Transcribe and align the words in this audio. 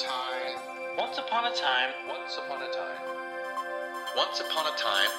time. 0.00 0.56
Once 0.96 1.18
upon 1.18 1.44
a 1.44 1.54
time. 1.54 1.90
Once 2.08 2.38
upon 2.38 2.62
a 2.62 2.72
time. 2.72 3.00
Once 4.16 4.40
upon 4.40 4.66
a 4.66 4.76
time. 4.76 5.10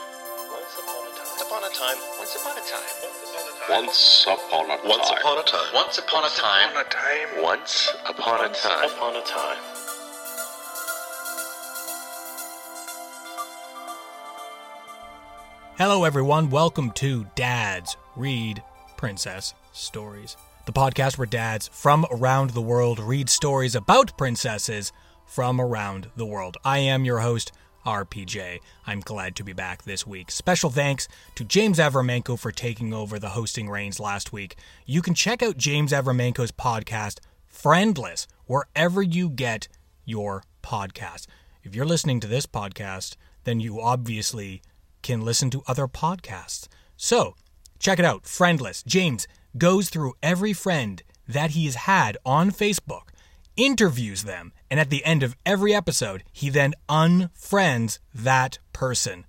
Once 0.50 0.74
upon 0.82 1.06
a 1.06 1.14
time. 1.14 1.38
Upon 1.42 1.64
a 1.64 1.70
time. 1.70 1.98
Once 2.18 2.36
upon 2.36 2.58
a 2.58 2.62
time. 2.62 2.88
Once 3.70 3.96
upon 3.96 4.18
a 4.18 4.42
time. 4.42 4.90
Once 4.90 5.18
upon 5.18 5.38
a 5.38 5.44
time. 5.46 5.74
Once 5.74 5.98
upon 6.00 6.26
a 6.26 6.84
time. 6.90 7.44
Once 7.44 7.94
upon 8.10 8.46
a 8.46 8.50
time. 8.50 8.82
Once 8.82 8.94
upon 8.94 9.16
a 9.16 9.22
time. 9.22 9.58
Hello, 15.78 16.04
everyone. 16.04 16.50
Welcome 16.50 16.92
to 16.94 17.28
Dad's 17.36 17.98
Read 18.16 18.64
Princess 18.98 19.54
Stories 19.74 20.38
the 20.66 20.72
podcast 20.72 21.18
where 21.18 21.26
dads 21.26 21.70
from 21.74 22.06
around 22.12 22.52
the 22.52 22.62
world 22.62 23.00
read 23.00 23.30
stories 23.30 23.76
about 23.76 24.16
princesses 24.18 24.92
from 25.26 25.60
around 25.60 26.10
the 26.16 26.26
world. 26.26 26.58
I 26.64 26.80
am 26.80 27.04
your 27.04 27.20
host, 27.20 27.52
RPJ. 27.86 28.60
I'm 28.86 29.00
glad 29.00 29.36
to 29.38 29.44
be 29.44 29.54
back 29.54 29.84
this 29.84 30.06
week. 30.06 30.30
Special 30.30 30.70
thanks 30.70 31.08
to 31.36 31.44
James 31.44 31.80
Avramenko 31.80 32.38
for 32.38 32.52
taking 32.52 32.94
over 32.94 33.18
the 33.18 33.30
hosting 33.30 33.70
reins 33.70 34.00
last 34.00 34.32
week. 34.32 34.56
You 34.86 35.02
can 35.02 35.16
check 35.16 35.42
out 35.42 35.58
James 35.58 35.92
Avramenko's 35.92 36.52
podcast, 36.52 37.20
Friendless, 37.48 38.28
wherever 38.46 39.02
you 39.02 39.30
get 39.30 39.68
your 40.06 40.44
podcast. 40.62 41.26
If 41.64 41.76
you're 41.76 41.86
listening 41.86 42.20
to 42.20 42.28
this 42.28 42.46
podcast, 42.46 43.16
then 43.46 43.60
you 43.60 43.82
obviously 43.82 44.62
can 45.02 45.22
listen 45.22 45.50
to 45.50 45.64
other 45.68 45.88
podcasts. 45.88 46.68
So, 46.98 47.36
check 47.80 47.98
it 47.98 48.06
out. 48.06 48.28
Friendless. 48.28 48.84
James 48.84 49.28
goes 49.58 49.90
through 49.90 50.14
every 50.22 50.54
friend 50.54 51.04
that 51.28 51.52
he 51.52 51.66
has 51.66 51.76
had 51.76 52.18
on 52.26 52.52
Facebook, 52.52 53.10
interviews 53.56 54.24
them, 54.24 54.54
and 54.70 54.80
at 54.80 54.90
the 54.90 55.04
end 55.06 55.24
of 55.24 55.36
every 55.46 55.74
episode, 55.74 56.24
he 56.32 56.50
then 56.50 56.74
unfriends 56.90 58.00
that 58.14 58.60
person. 58.74 59.26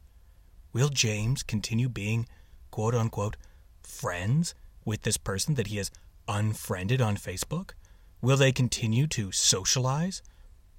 Will 0.72 0.88
James 0.88 1.42
continue 1.42 1.88
being 1.88 2.26
quote 2.70 2.94
unquote 2.94 3.36
friends 3.82 4.54
with 4.84 5.02
this 5.02 5.16
person 5.16 5.54
that 5.54 5.66
he 5.68 5.76
has 5.76 5.90
unfriended 6.28 7.00
on 7.00 7.16
Facebook? 7.16 7.70
Will 8.20 8.36
they 8.36 8.52
continue 8.52 9.06
to 9.08 9.32
socialize? 9.32 10.22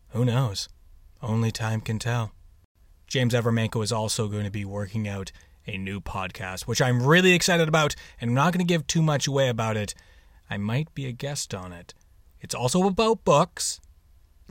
Who 0.09 0.25
knows? 0.25 0.69
Only 1.21 1.51
time 1.51 1.81
can 1.81 1.99
tell. 1.99 2.31
James 3.07 3.33
Avramenko 3.33 3.83
is 3.83 3.91
also 3.91 4.27
going 4.27 4.45
to 4.45 4.51
be 4.51 4.65
working 4.65 5.07
out 5.07 5.31
a 5.65 5.77
new 5.77 6.01
podcast, 6.01 6.63
which 6.63 6.81
I'm 6.81 7.05
really 7.05 7.33
excited 7.33 7.67
about, 7.67 7.95
and 8.19 8.31
I'm 8.31 8.35
not 8.35 8.53
going 8.53 8.65
to 8.65 8.71
give 8.71 8.87
too 8.87 9.01
much 9.01 9.27
away 9.27 9.49
about 9.49 9.77
it. 9.77 9.93
I 10.49 10.57
might 10.57 10.93
be 10.93 11.05
a 11.05 11.11
guest 11.11 11.53
on 11.53 11.71
it. 11.71 11.93
It's 12.41 12.55
also 12.55 12.85
about 12.85 13.23
books, 13.23 13.79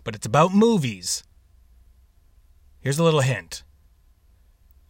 but 0.05 0.15
it's 0.15 0.27
about 0.27 0.55
movies. 0.55 1.23
Here's 2.81 2.99
a 2.99 3.05
little 3.05 3.21
hint. 3.21 3.63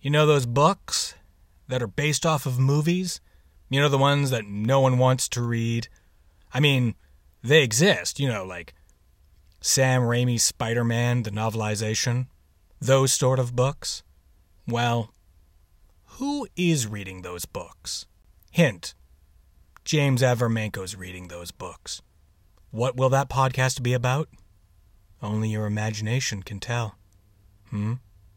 You 0.00 0.10
know 0.10 0.26
those 0.26 0.46
books 0.46 1.14
that 1.68 1.82
are 1.82 1.88
based 1.88 2.24
off 2.24 2.46
of 2.46 2.58
movies? 2.58 3.20
You 3.68 3.80
know 3.80 3.88
the 3.88 3.98
ones 3.98 4.30
that 4.30 4.46
no 4.46 4.80
one 4.80 4.98
wants 4.98 5.28
to 5.30 5.42
read? 5.42 5.88
I 6.52 6.60
mean, 6.60 6.94
they 7.42 7.62
exist, 7.62 8.20
you 8.20 8.28
know, 8.28 8.44
like 8.44 8.74
Sam 9.60 10.02
Raimi's 10.02 10.42
Spider 10.42 10.84
Man, 10.84 11.22
the 11.22 11.30
novelization. 11.30 12.26
Those 12.80 13.12
sort 13.12 13.38
of 13.38 13.54
books. 13.54 14.02
Well, 14.66 15.12
who 16.18 16.46
is 16.56 16.86
reading 16.86 17.22
those 17.22 17.46
books? 17.46 18.06
Hint 18.50 18.94
James 19.84 20.20
Avramenko's 20.22 20.94
reading 20.94 21.28
those 21.28 21.50
books. 21.50 22.02
What 22.70 22.96
will 22.96 23.08
that 23.08 23.30
podcast 23.30 23.82
be 23.82 23.94
about? 23.94 24.28
Only 25.22 25.48
your 25.48 25.66
imagination 25.66 26.42
can 26.42 26.60
tell. 26.60 26.96
Hmm? 27.70 27.94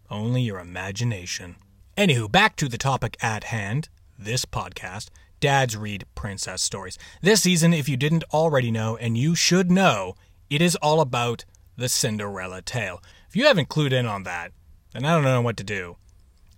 Only 0.09 0.41
your 0.41 0.59
imagination. 0.59 1.58
Anywho, 1.97 2.31
back 2.31 2.56
to 2.58 2.69
the 2.69 2.78
topic 2.78 3.18
at 3.22 3.46
hand 3.46 3.90
this 4.18 4.46
podcast 4.46 5.09
Dads 5.41 5.75
Read 5.75 6.06
Princess 6.16 6.62
Stories. 6.62 6.97
This 7.22 7.44
season, 7.44 7.74
if 7.74 7.90
you 7.90 7.97
didn't 7.97 8.24
already 8.34 8.72
know, 8.72 8.96
and 8.96 9.18
you 9.18 9.35
should 9.35 9.69
know, 9.69 10.16
it 10.50 10.62
is 10.62 10.78
all 10.78 11.02
about 11.02 11.44
the 11.75 11.90
Cinderella 11.90 12.62
tale. 12.62 13.02
If 13.28 13.35
you 13.35 13.46
haven't 13.46 13.69
clued 13.69 13.91
in 13.91 14.06
on 14.06 14.24
that, 14.24 14.53
then 14.94 15.03
I 15.03 15.14
don't 15.14 15.24
know 15.25 15.41
what 15.41 15.58
to 15.58 15.64
do. 15.64 15.97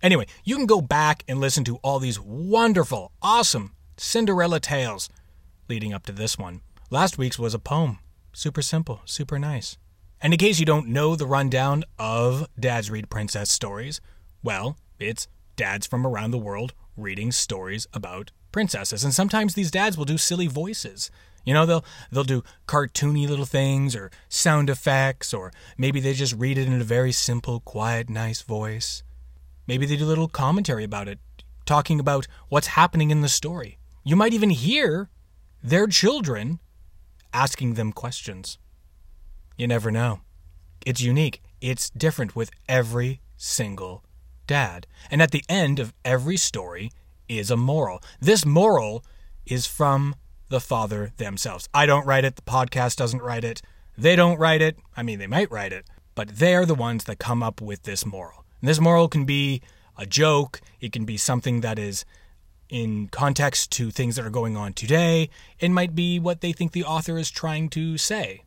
Anyway, 0.02 0.26
you 0.44 0.56
can 0.56 0.66
go 0.66 0.80
back 0.80 1.24
and 1.26 1.40
listen 1.40 1.64
to 1.64 1.76
all 1.76 1.98
these 1.98 2.20
wonderful, 2.20 3.12
awesome 3.20 3.72
Cinderella 3.96 4.60
tales 4.60 5.08
leading 5.68 5.92
up 5.92 6.06
to 6.06 6.12
this 6.12 6.38
one. 6.38 6.60
Last 6.90 7.18
week's 7.18 7.38
was 7.38 7.54
a 7.54 7.58
poem. 7.58 7.98
Super 8.32 8.62
simple, 8.62 9.00
super 9.04 9.38
nice. 9.38 9.76
And 10.20 10.32
in 10.32 10.38
case 10.38 10.58
you 10.58 10.66
don't 10.66 10.88
know 10.88 11.14
the 11.14 11.26
rundown 11.26 11.84
of 11.98 12.48
Dads 12.58 12.90
Read 12.90 13.10
Princess 13.10 13.50
Stories, 13.50 14.00
well, 14.42 14.76
it's 14.98 15.28
dads 15.56 15.86
from 15.86 16.06
around 16.06 16.30
the 16.30 16.38
world 16.38 16.74
reading 16.96 17.30
stories 17.32 17.86
about 17.92 18.30
princesses. 18.52 19.04
And 19.04 19.12
sometimes 19.12 19.54
these 19.54 19.70
dads 19.70 19.96
will 19.96 20.04
do 20.04 20.18
silly 20.18 20.46
voices. 20.46 21.10
You 21.44 21.54
know, 21.54 21.66
they'll 21.66 21.84
they'll 22.10 22.24
do 22.24 22.44
cartoony 22.66 23.28
little 23.28 23.46
things 23.46 23.94
or 23.96 24.10
sound 24.28 24.68
effects 24.68 25.32
or 25.32 25.52
maybe 25.76 26.00
they 26.00 26.12
just 26.12 26.34
read 26.34 26.58
it 26.58 26.66
in 26.66 26.80
a 26.80 26.84
very 26.84 27.12
simple, 27.12 27.60
quiet, 27.60 28.08
nice 28.08 28.42
voice. 28.42 29.02
Maybe 29.68 29.86
they 29.86 29.96
do 29.96 30.04
a 30.04 30.06
little 30.06 30.28
commentary 30.28 30.82
about 30.82 31.06
it, 31.06 31.18
talking 31.66 32.00
about 32.00 32.26
what's 32.48 32.68
happening 32.68 33.10
in 33.10 33.20
the 33.20 33.28
story. 33.28 33.78
You 34.02 34.16
might 34.16 34.32
even 34.32 34.50
hear 34.50 35.10
their 35.62 35.86
children 35.86 36.58
asking 37.34 37.74
them 37.74 37.92
questions. 37.92 38.58
You 39.58 39.66
never 39.66 39.90
know. 39.90 40.20
It's 40.86 41.02
unique. 41.02 41.42
It's 41.60 41.90
different 41.90 42.34
with 42.34 42.50
every 42.66 43.20
single 43.36 44.02
dad. 44.46 44.86
And 45.10 45.20
at 45.20 45.32
the 45.32 45.44
end 45.48 45.78
of 45.78 45.92
every 46.02 46.38
story 46.38 46.90
is 47.28 47.50
a 47.50 47.56
moral. 47.56 48.02
This 48.20 48.46
moral 48.46 49.04
is 49.44 49.66
from 49.66 50.14
the 50.48 50.60
father 50.60 51.12
themselves. 51.18 51.68
I 51.74 51.84
don't 51.84 52.06
write 52.06 52.24
it, 52.24 52.36
the 52.36 52.42
podcast 52.42 52.96
doesn't 52.96 53.20
write 53.20 53.44
it, 53.44 53.60
they 53.98 54.16
don't 54.16 54.38
write 54.38 54.62
it. 54.62 54.78
I 54.96 55.02
mean, 55.02 55.18
they 55.18 55.26
might 55.26 55.50
write 55.50 55.74
it, 55.74 55.84
but 56.14 56.38
they're 56.38 56.64
the 56.64 56.74
ones 56.74 57.04
that 57.04 57.18
come 57.18 57.42
up 57.42 57.60
with 57.60 57.82
this 57.82 58.06
moral. 58.06 58.46
And 58.60 58.68
this 58.68 58.80
moral 58.80 59.08
can 59.08 59.24
be 59.24 59.62
a 59.96 60.06
joke, 60.06 60.60
it 60.80 60.92
can 60.92 61.04
be 61.04 61.16
something 61.16 61.60
that 61.60 61.78
is 61.78 62.04
in 62.68 63.08
context 63.08 63.72
to 63.72 63.90
things 63.90 64.16
that 64.16 64.26
are 64.26 64.30
going 64.30 64.56
on 64.56 64.72
today, 64.72 65.30
it 65.58 65.70
might 65.70 65.94
be 65.94 66.18
what 66.18 66.40
they 66.40 66.52
think 66.52 66.72
the 66.72 66.84
author 66.84 67.18
is 67.18 67.30
trying 67.30 67.68
to 67.70 67.96
say. 67.96 68.42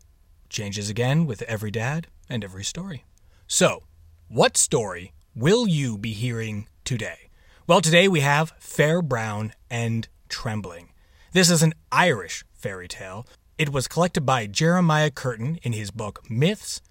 Changes 0.49 0.89
again 0.89 1.25
with 1.25 1.41
every 1.43 1.71
dad 1.71 2.07
and 2.29 2.43
every 2.43 2.63
story. 2.63 3.03
So, 3.47 3.83
what 4.27 4.57
story 4.57 5.13
will 5.35 5.67
you 5.67 5.97
be 5.97 6.13
hearing 6.13 6.67
today? 6.85 7.29
Well, 7.67 7.81
today 7.81 8.07
we 8.07 8.19
have 8.21 8.53
Fair 8.59 9.01
Brown 9.01 9.53
and 9.69 10.07
Trembling. 10.29 10.89
This 11.33 11.49
is 11.49 11.63
an 11.63 11.73
Irish 11.91 12.45
fairy 12.53 12.87
tale. 12.87 13.25
It 13.57 13.69
was 13.69 13.87
collected 13.87 14.25
by 14.25 14.47
Jeremiah 14.47 15.11
Curtin 15.11 15.59
in 15.63 15.73
his 15.73 15.91
book 15.91 16.29
Myths 16.29 16.81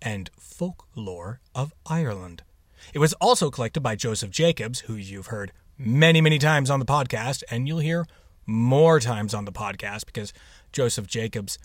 and 0.00 0.30
Folklore 0.38 1.40
of 1.54 1.72
Ireland. 1.86 2.42
It 2.92 2.98
was 2.98 3.14
also 3.14 3.50
collected 3.50 3.80
by 3.80 3.96
Joseph 3.96 4.30
Jacobs, 4.30 4.80
who 4.80 4.96
you've 4.96 5.28
heard 5.28 5.52
many, 5.78 6.20
many 6.20 6.38
times 6.38 6.68
on 6.68 6.78
the 6.78 6.84
podcast, 6.84 7.42
and 7.50 7.66
you'll 7.66 7.78
hear 7.78 8.06
more 8.44 9.00
times 9.00 9.32
on 9.32 9.46
the 9.46 9.52
podcast 9.52 10.04
because 10.04 10.34
Joseph 10.72 11.06
Jacobs 11.06 11.58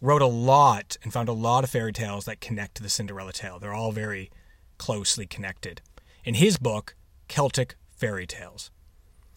wrote 0.00 0.22
a 0.22 0.26
lot 0.26 0.96
and 1.02 1.12
found 1.12 1.28
a 1.28 1.32
lot 1.32 1.64
of 1.64 1.70
fairy 1.70 1.92
tales 1.92 2.26
that 2.26 2.40
connect 2.40 2.76
to 2.76 2.82
the 2.84 2.88
Cinderella 2.88 3.32
tale. 3.32 3.58
They're 3.58 3.74
all 3.74 3.90
very 3.90 4.30
closely 4.78 5.26
connected. 5.26 5.82
In 6.24 6.34
his 6.34 6.58
book, 6.58 6.94
Celtic 7.26 7.74
Fairy 7.90 8.26
Tales. 8.26 8.70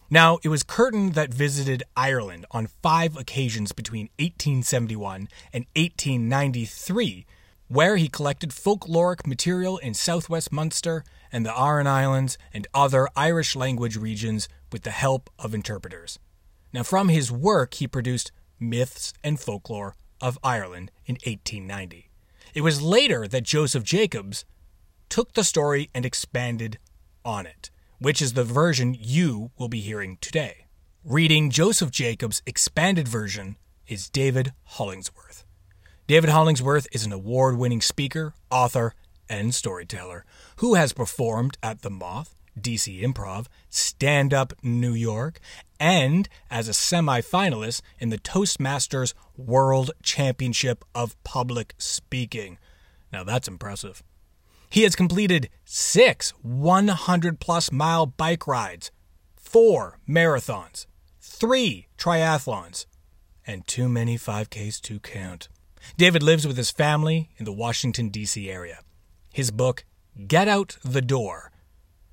Now, 0.08 0.38
it 0.44 0.48
was 0.48 0.62
Curtin 0.62 1.12
that 1.12 1.34
visited 1.34 1.82
Ireland 1.96 2.46
on 2.52 2.68
five 2.68 3.16
occasions 3.16 3.72
between 3.72 4.10
1871 4.20 5.28
and 5.52 5.66
1893, 5.74 7.26
where 7.66 7.96
he 7.96 8.08
collected 8.08 8.50
folkloric 8.50 9.26
material 9.26 9.78
in 9.78 9.94
southwest 9.94 10.52
Munster 10.52 11.02
and 11.32 11.44
the 11.44 11.58
Aran 11.58 11.86
Islands 11.86 12.38
and 12.52 12.66
other 12.74 13.08
Irish 13.16 13.56
language 13.56 13.96
regions 13.96 14.48
with 14.70 14.82
the 14.82 14.90
help 14.90 15.30
of 15.38 15.54
interpreters. 15.54 16.18
Now, 16.72 16.82
from 16.82 17.08
his 17.08 17.32
work, 17.32 17.74
he 17.74 17.88
produced 17.88 18.30
Myths 18.60 19.12
and 19.24 19.40
Folklore 19.40 19.96
of 20.20 20.38
Ireland 20.44 20.90
in 21.06 21.14
1890. 21.14 22.10
It 22.54 22.60
was 22.60 22.82
later 22.82 23.26
that 23.26 23.42
Joseph 23.42 23.82
Jacobs 23.82 24.44
took 25.08 25.32
the 25.32 25.44
story 25.44 25.90
and 25.94 26.06
expanded 26.06 26.78
on 27.24 27.46
it 27.46 27.70
which 28.02 28.20
is 28.20 28.32
the 28.32 28.42
version 28.42 28.96
you 28.98 29.52
will 29.56 29.68
be 29.68 29.78
hearing 29.78 30.18
today. 30.20 30.66
Reading 31.04 31.50
Joseph 31.50 31.92
Jacobs' 31.92 32.42
expanded 32.46 33.06
version 33.06 33.56
is 33.86 34.10
David 34.10 34.52
Hollingsworth. 34.64 35.44
David 36.08 36.30
Hollingsworth 36.30 36.88
is 36.90 37.06
an 37.06 37.12
award 37.12 37.56
winning 37.56 37.80
speaker, 37.80 38.34
author, 38.50 38.94
and 39.28 39.54
storyteller 39.54 40.24
who 40.56 40.74
has 40.74 40.92
performed 40.92 41.56
at 41.62 41.82
the 41.82 41.90
Moth, 41.90 42.34
DC 42.60 43.02
Improv, 43.02 43.46
Stand 43.70 44.34
Up 44.34 44.52
New 44.62 44.92
York, 44.92 45.40
and 45.80 46.28
as 46.50 46.68
a 46.68 46.74
semi 46.74 47.20
finalist 47.20 47.82
in 47.98 48.10
the 48.10 48.18
Toastmasters 48.18 49.14
World 49.36 49.90
Championship 50.02 50.84
of 50.94 51.22
Public 51.24 51.74
Speaking. 51.78 52.58
Now 53.12 53.24
that's 53.24 53.48
impressive. 53.48 54.02
He 54.68 54.84
has 54.84 54.96
completed 54.96 55.50
six 55.64 56.30
100 56.42 57.40
plus 57.40 57.70
mile 57.70 58.06
bike 58.06 58.46
rides, 58.46 58.90
four 59.36 59.98
marathons, 60.08 60.86
three 61.20 61.88
triathlons, 61.98 62.86
and 63.46 63.66
too 63.66 63.88
many 63.88 64.16
5Ks 64.16 64.80
to 64.82 65.00
count. 65.00 65.48
David 65.96 66.22
lives 66.22 66.46
with 66.46 66.56
his 66.56 66.70
family 66.70 67.30
in 67.36 67.44
the 67.44 67.52
Washington, 67.52 68.08
D.C. 68.08 68.48
area. 68.48 68.78
His 69.32 69.50
book, 69.50 69.84
Get 70.26 70.46
Out 70.46 70.76
the 70.84 71.00
Door, 71.00 71.52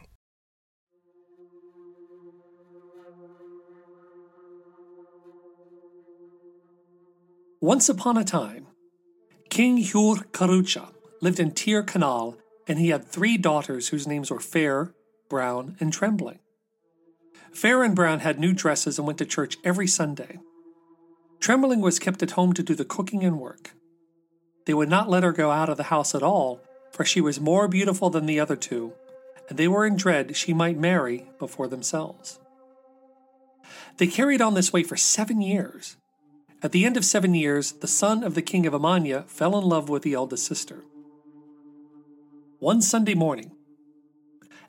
Once 7.59 7.89
upon 7.89 8.15
a 8.15 8.23
time, 8.23 8.67
King 9.49 9.83
Hur 9.83 10.23
Karucha 10.31 10.93
lived 11.21 11.41
in 11.41 11.51
Tir 11.51 11.83
Conal, 11.83 12.37
and 12.65 12.79
he 12.79 12.87
had 12.87 13.05
three 13.05 13.37
daughters 13.37 13.89
whose 13.89 14.07
names 14.07 14.31
were 14.31 14.39
Fair, 14.39 14.93
Brown, 15.29 15.75
and 15.81 15.91
Trembling. 15.91 16.39
Fair 17.51 17.83
and 17.83 17.93
Brown 17.93 18.21
had 18.21 18.39
new 18.39 18.53
dresses 18.53 18.97
and 18.97 19.05
went 19.05 19.19
to 19.19 19.25
church 19.25 19.57
every 19.65 19.87
Sunday. 19.87 20.39
Trembling 21.41 21.81
was 21.81 21.99
kept 21.99 22.23
at 22.23 22.31
home 22.31 22.53
to 22.53 22.63
do 22.63 22.73
the 22.73 22.85
cooking 22.85 23.25
and 23.25 23.41
work. 23.41 23.73
They 24.65 24.73
would 24.73 24.89
not 24.89 25.09
let 25.09 25.23
her 25.23 25.31
go 25.31 25.51
out 25.51 25.69
of 25.69 25.77
the 25.77 25.83
house 25.83 26.15
at 26.15 26.23
all, 26.23 26.61
for 26.91 27.03
she 27.03 27.21
was 27.21 27.39
more 27.39 27.67
beautiful 27.67 28.09
than 28.09 28.25
the 28.25 28.39
other 28.39 28.55
two, 28.55 28.93
and 29.49 29.57
they 29.57 29.67
were 29.67 29.85
in 29.85 29.95
dread 29.95 30.35
she 30.35 30.53
might 30.53 30.77
marry 30.77 31.27
before 31.39 31.67
themselves. 31.67 32.39
They 33.97 34.07
carried 34.07 34.41
on 34.41 34.53
this 34.53 34.71
way 34.71 34.83
for 34.83 34.97
seven 34.97 35.41
years. 35.41 35.97
At 36.61 36.71
the 36.71 36.85
end 36.85 36.95
of 36.95 37.05
seven 37.05 37.35
years, 37.35 37.73
the 37.73 37.87
son 37.87 38.23
of 38.23 38.35
the 38.35 38.41
king 38.41 38.65
of 38.65 38.73
Emania 38.73 39.25
fell 39.27 39.57
in 39.57 39.65
love 39.65 39.89
with 39.89 40.03
the 40.03 40.13
eldest 40.13 40.45
sister. 40.45 40.83
One 42.59 42.81
Sunday 42.81 43.13
morning, 43.13 43.51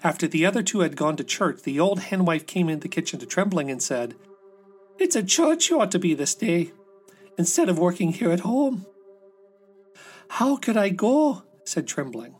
after 0.02 0.26
the 0.26 0.44
other 0.44 0.62
two 0.62 0.81
had 0.81 0.96
gone 0.96 1.17
to 1.17 1.25
church, 1.25 1.62
the 1.62 1.81
old 1.81 2.00
henwife 2.00 2.46
came 2.46 2.69
into 2.69 2.82
the 2.82 2.88
kitchen 2.88 3.20
to 3.20 3.26
Trembling 3.26 3.70
and 3.70 3.82
said, 3.82 4.14
It's 4.99 5.17
a 5.17 5.23
church 5.23 5.70
you 5.70 5.81
ought 5.81 5.91
to 5.93 5.99
be 5.99 6.12
this 6.12 6.35
day, 6.35 6.73
instead 7.38 7.70
of 7.70 7.79
working 7.79 8.12
here 8.12 8.31
at 8.31 8.41
home. 8.41 8.85
How 10.29 10.56
could 10.56 10.76
I 10.76 10.88
go? 10.88 11.43
said 11.65 11.87
Trembling. 11.87 12.35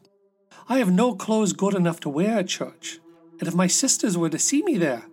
I 0.69 0.79
have 0.79 0.91
no 0.91 1.15
clothes 1.15 1.53
good 1.53 1.75
enough 1.75 2.01
to 2.01 2.09
wear 2.09 2.39
at 2.39 2.49
church, 2.49 3.01
and 3.39 3.49
if 3.49 3.55
my 3.55 3.67
sisters 3.67 4.17
were 4.17 4.31
to 4.31 4.39
see 4.39 4.63
me 4.63 4.79
there, 4.79 5.05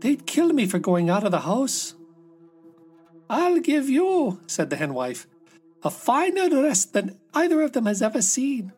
they'd 0.00 0.26
kill 0.26 0.52
me 0.52 0.66
for 0.66 0.78
going 0.78 1.10
out 1.10 1.24
of 1.24 1.30
the 1.30 1.40
house. 1.40 1.94
I'll 3.28 3.60
give 3.60 3.88
you, 3.88 4.40
said 4.46 4.70
the 4.70 4.76
henwife, 4.76 5.26
a 5.82 5.90
finer 5.90 6.48
dress 6.48 6.84
than 6.84 7.18
either 7.34 7.60
of 7.62 7.72
them 7.72 7.86
has 7.86 8.00
ever 8.00 8.22
seen. 8.22 8.72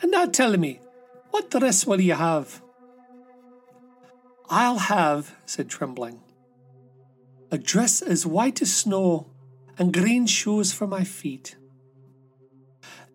And 0.00 0.10
now 0.10 0.26
tell 0.26 0.56
me, 0.56 0.80
what 1.30 1.50
dress 1.50 1.86
will 1.86 2.00
you 2.00 2.14
have? 2.14 2.62
I'll 4.48 4.78
have, 4.78 5.34
said 5.44 5.68
Trembling, 5.68 6.20
a 7.50 7.58
dress 7.58 8.00
as 8.00 8.24
white 8.24 8.62
as 8.62 8.72
snow 8.72 9.30
and 9.78 9.92
green 9.92 10.26
shoes 10.26 10.72
for 10.72 10.86
my 10.86 11.04
feet. 11.04 11.56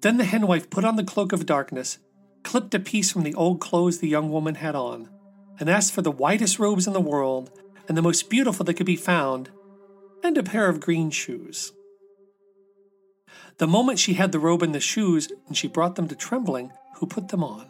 Then 0.01 0.18
the 0.18 0.25
henwife 0.25 0.69
put 0.69 0.83
on 0.83 0.95
the 0.95 1.03
cloak 1.03 1.31
of 1.31 1.45
darkness, 1.45 2.00
clipped 2.44 2.74
a 2.74 2.80
piece 2.80 3.12
from 3.12 3.24
the 3.24 3.36
old 3.36 3.62
clothes 3.62 4.00
the 4.00 4.07
young 4.07 4.31
woman 4.31 4.56
had 4.56 4.75
on, 4.75 5.09
and 5.59 5.69
asked 5.69 5.94
for 5.94 6.01
the 6.01 6.12
whitest 6.12 6.59
robes 6.59 6.88
in 6.88 6.94
the 6.94 7.00
world 7.00 7.51
and 7.88 7.98
the 7.98 8.01
most 8.01 8.30
beautiful 8.30 8.65
that 8.65 8.74
could 8.75 8.86
be 8.86 8.95
found, 8.95 9.50
and 10.24 10.38
a 10.38 10.44
pair 10.44 10.69
of 10.69 10.80
green 10.80 11.09
shoes. 11.09 11.74
The 13.57 13.68
moment 13.68 14.00
she 14.00 14.13
had 14.13 14.31
the 14.31 14.39
robe 14.39 14.63
and 14.63 14.74
the 14.74 14.80
shoes, 14.80 15.31
and 15.48 15.56
she 15.56 15.68
brought 15.68 15.95
them 15.95 16.07
to 16.07 16.15
Trembling, 16.15 16.71
who 16.95 17.06
put 17.06 17.30
them 17.30 17.44
on. 17.44 17.68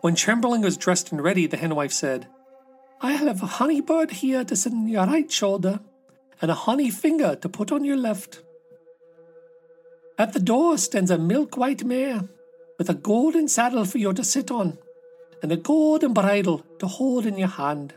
When 0.00 0.14
Trembling 0.14 0.62
was 0.62 0.76
dressed 0.76 1.12
and 1.12 1.22
ready, 1.22 1.46
the 1.46 1.56
henwife 1.56 1.92
said, 1.92 2.28
I 3.00 3.12
have 3.12 3.42
a 3.42 3.46
honey 3.46 3.80
bird 3.80 4.10
here 4.10 4.44
to 4.44 4.56
sit 4.56 4.72
on 4.72 4.88
your 4.88 5.06
right 5.06 5.30
shoulder, 5.30 5.80
and 6.40 6.50
a 6.50 6.54
honey 6.54 6.90
finger 6.90 7.36
to 7.36 7.48
put 7.48 7.72
on 7.72 7.84
your 7.84 7.96
left. 7.96 8.42
At 10.16 10.32
the 10.32 10.40
door 10.40 10.78
stands 10.78 11.10
a 11.10 11.18
milk 11.18 11.56
white 11.56 11.82
mare, 11.82 12.28
with 12.78 12.88
a 12.88 12.94
golden 12.94 13.48
saddle 13.48 13.84
for 13.84 13.98
you 13.98 14.12
to 14.12 14.22
sit 14.22 14.48
on, 14.48 14.78
and 15.42 15.50
a 15.50 15.56
golden 15.56 16.12
bridle 16.12 16.64
to 16.78 16.86
hold 16.86 17.26
in 17.26 17.36
your 17.36 17.48
hand. 17.48 17.94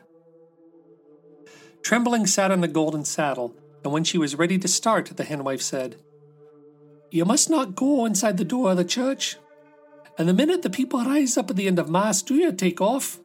Trembling 1.83 2.25
sat 2.25 2.51
on 2.51 2.61
the 2.61 2.67
golden 2.67 3.05
saddle, 3.05 3.55
and 3.83 3.93
when 3.93 4.03
she 4.03 4.17
was 4.17 4.35
ready 4.35 4.57
to 4.57 4.67
start, 4.67 5.15
the 5.15 5.23
henwife 5.23 5.61
said, 5.61 5.97
You 7.11 7.23
must 7.23 7.51
not 7.51 7.75
go 7.75 8.05
inside 8.05 8.37
the 8.37 8.43
door 8.43 8.71
of 8.71 8.77
the 8.77 8.83
church. 8.83 9.37
And 10.17 10.27
the 10.27 10.33
minute 10.33 10.63
the 10.63 10.71
people 10.71 11.05
rise 11.05 11.37
up 11.37 11.51
at 11.51 11.55
the 11.55 11.67
end 11.67 11.77
of 11.77 11.87
Mass, 11.87 12.23
do 12.23 12.33
you 12.33 12.51
take 12.51 12.81
off? 12.81 13.19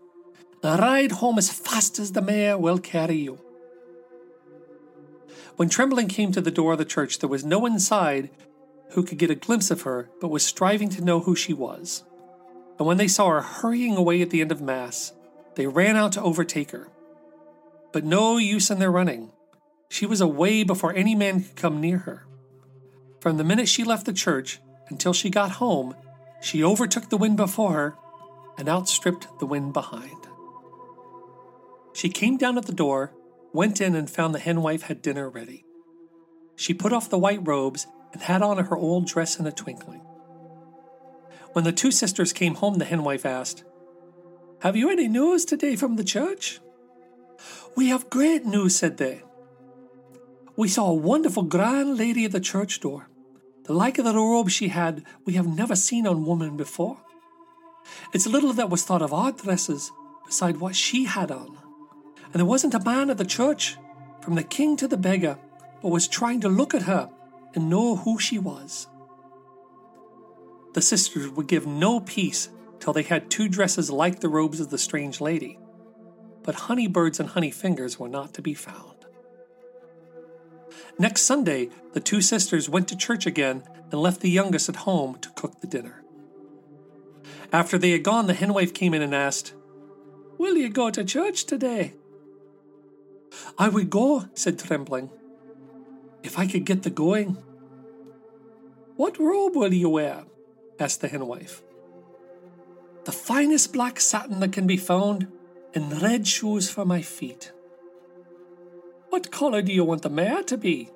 The 0.61 0.77
ride 0.77 1.13
home 1.13 1.39
as 1.39 1.51
fast 1.51 1.99
as 1.99 2.13
the 2.13 2.21
mare 2.21 2.59
will 2.59 2.79
carry 2.79 3.17
you. 3.17 3.41
When 5.57 5.71
Trembling 5.71 6.09
came 6.09 6.31
to 6.33 6.43
the 6.43 6.51
door 6.51 6.73
of 6.73 6.79
the 6.79 6.85
church, 6.85 7.19
there 7.19 7.29
was 7.29 7.45
no 7.45 7.59
one 7.59 7.73
inside 7.73 8.31
who 8.93 9.03
could 9.03 9.19
get 9.19 9.31
a 9.31 9.35
glimpse 9.35 9.71
of 9.71 9.83
her, 9.83 10.11
but 10.21 10.29
was 10.29 10.45
striving 10.45 10.89
to 10.91 11.05
know 11.05 11.21
who 11.21 11.35
she 11.35 11.53
was. 11.53 12.05
And 12.79 12.87
when 12.87 12.97
they 12.97 13.09
saw 13.09 13.31
her 13.31 13.43
hurrying 13.43 13.97
away 13.97 14.23
at 14.23 14.31
the 14.31 14.41
end 14.41 14.53
of 14.53 14.61
Mass, 14.61 15.13
they 15.55 15.67
ran 15.67 15.97
out 15.97 16.13
to 16.13 16.23
overtake 16.23 16.71
her. 16.71 16.89
But 17.93 18.05
no 18.05 18.39
use 18.39 18.71
in 18.71 18.79
their 18.79 18.91
running. 18.91 19.31
She 19.89 20.07
was 20.07 20.21
away 20.21 20.63
before 20.63 20.95
any 20.95 21.15
man 21.15 21.43
could 21.43 21.57
come 21.57 21.81
near 21.81 21.99
her. 21.99 22.27
From 23.21 23.37
the 23.37 23.45
minute 23.45 23.69
she 23.69 23.85
left 23.85 24.07
the 24.07 24.13
church 24.13 24.61
until 24.89 25.13
she 25.13 25.31
got 25.31 25.53
home, 25.53 25.95
she 26.41 26.65
overtook 26.65 27.09
the 27.09 27.17
wind 27.17 27.37
before 27.37 27.73
her 27.73 27.97
and 28.59 28.69
outstripped 28.69 29.39
the 29.39 29.47
wind 29.47 29.73
behind. 29.73 30.27
She 31.93 32.09
came 32.09 32.37
down 32.37 32.59
at 32.59 32.67
the 32.67 32.73
door, 32.73 33.13
went 33.53 33.81
in, 33.81 33.95
and 33.95 34.09
found 34.11 34.35
the 34.35 34.39
henwife 34.39 34.83
had 34.83 35.03
dinner 35.03 35.29
ready. 35.29 35.65
She 36.57 36.75
put 36.75 36.93
off 36.93 37.11
the 37.11 37.19
white 37.19 37.47
robes 37.47 37.87
and 38.13 38.23
had 38.23 38.43
on 38.43 38.59
her 38.59 38.77
old 38.77 39.07
dress 39.07 39.39
in 39.39 39.47
a 39.47 39.53
twinkling. 39.53 40.03
When 41.53 41.65
the 41.65 41.73
two 41.73 41.91
sisters 41.91 42.33
came 42.33 42.55
home, 42.55 42.79
the 42.79 42.85
henwife 42.85 43.27
asked, 43.27 43.65
Have 44.61 44.77
you 44.77 44.91
any 44.91 45.09
news 45.09 45.45
today 45.45 45.77
from 45.77 45.97
the 45.97 46.05
church? 46.05 46.61
We 47.77 47.89
have 47.89 48.11
great 48.11 48.45
news, 48.45 48.77
said 48.77 48.97
they. 48.97 49.23
We 50.57 50.69
saw 50.69 50.91
a 50.91 50.95
wonderful 50.95 51.45
grand 51.45 51.97
lady 51.97 52.25
at 52.25 52.33
the 52.33 52.41
church 52.41 52.81
door. 52.81 53.09
The 53.65 53.73
like 53.73 53.99
of 53.99 54.05
the 54.05 54.15
robe 54.15 54.51
she 54.51 54.69
had, 54.69 55.05
we 55.25 55.35
have 55.35 55.47
never 55.47 55.77
seen 55.77 56.07
on 56.07 56.27
woman 56.27 56.57
before. 56.57 56.99
It's 58.13 58.27
little 58.27 58.53
that 58.55 58.71
was 58.71 58.83
thought 58.83 59.03
of 59.03 59.13
our 59.13 59.33
dresses 59.33 59.91
beside 60.27 60.59
what 60.59 60.77
she 60.77 61.05
had 61.05 61.31
on. 61.31 61.59
And 62.25 62.35
there 62.35 62.47
wasn't 62.47 62.75
a 62.75 62.85
man 62.85 63.11
at 63.11 63.19
the 63.19 63.25
church, 63.25 63.77
from 64.21 64.35
the 64.35 64.43
king 64.43 64.77
to 64.79 64.89
the 64.89 64.97
beggar, 64.97 65.39
but 65.83 65.89
was 65.89 66.09
trying 66.09 66.41
to 66.41 66.49
look 66.49 66.75
at 66.75 66.83
her 66.83 67.11
and 67.55 67.69
know 67.69 67.97
who 67.97 68.19
she 68.19 68.39
was. 68.39 68.87
The 70.75 70.83
sisters 70.83 71.29
would 71.31 71.49
give 71.49 71.67
no 71.67 72.01
peace 72.01 72.49
till 72.81 72.93
they 72.93 73.03
had 73.03 73.31
two 73.31 73.49
dresses 73.49 73.91
like 73.91 74.21
the 74.21 74.29
robes 74.29 74.59
of 74.59 74.71
the 74.71 74.79
strange 74.79 75.21
lady, 75.21 75.59
but 76.43 76.55
honey 76.55 76.87
birds 76.87 77.21
and 77.21 77.29
honey 77.31 77.51
fingers 77.51 77.99
were 77.99 78.09
not 78.09 78.35
to 78.35 78.43
be 78.43 78.55
found. 78.55 79.07
Next 80.99 81.23
Sunday, 81.23 81.71
the 81.93 82.01
two 82.01 82.21
sisters 82.21 82.69
went 82.69 82.89
to 82.89 82.97
church 82.97 83.27
again 83.27 83.63
and 83.91 84.01
left 84.01 84.21
the 84.21 84.31
youngest 84.31 84.69
at 84.69 84.77
home 84.77 85.19
to 85.21 85.31
cook 85.31 85.61
the 85.61 85.67
dinner. 85.67 86.03
After 87.53 87.77
they 87.77 87.91
had 87.91 88.03
gone, 88.03 88.27
the 88.27 88.35
henwife 88.35 88.73
came 88.73 88.95
in 88.95 89.03
and 89.03 89.15
asked, 89.15 89.55
Will 90.39 90.57
you 90.57 90.69
go 90.69 90.91
to 90.91 91.05
church 91.05 91.45
today? 91.45 91.95
I 93.59 93.69
would 93.69 93.91
go, 93.91 94.27
said 94.35 94.59
Trembling, 94.59 95.11
if 96.23 96.39
I 96.39 96.47
could 96.47 96.65
get 96.65 96.83
the 96.83 96.91
going. 96.91 97.37
What 98.97 99.19
robe 99.19 99.57
will 99.57 99.75
you 99.75 99.89
wear? 99.89 100.25
asked 100.79 101.01
the 101.01 101.09
henwife. 101.09 101.63
The 103.05 103.13
finest 103.13 103.73
black 103.73 104.01
satin 104.01 104.41
that 104.41 104.53
can 104.53 104.67
be 104.67 104.77
found, 104.77 105.27
and 105.75 106.01
red 106.03 106.27
shoes 106.27 106.71
for 106.71 106.85
my 106.85 107.03
feet. 107.03 107.53
What 109.11 109.31
colour 109.31 109.61
do 109.61 109.73
you 109.73 109.85
want 109.85 110.03
the 110.03 110.11
mare 110.11 110.43
to 110.45 110.57
be? 110.57 110.91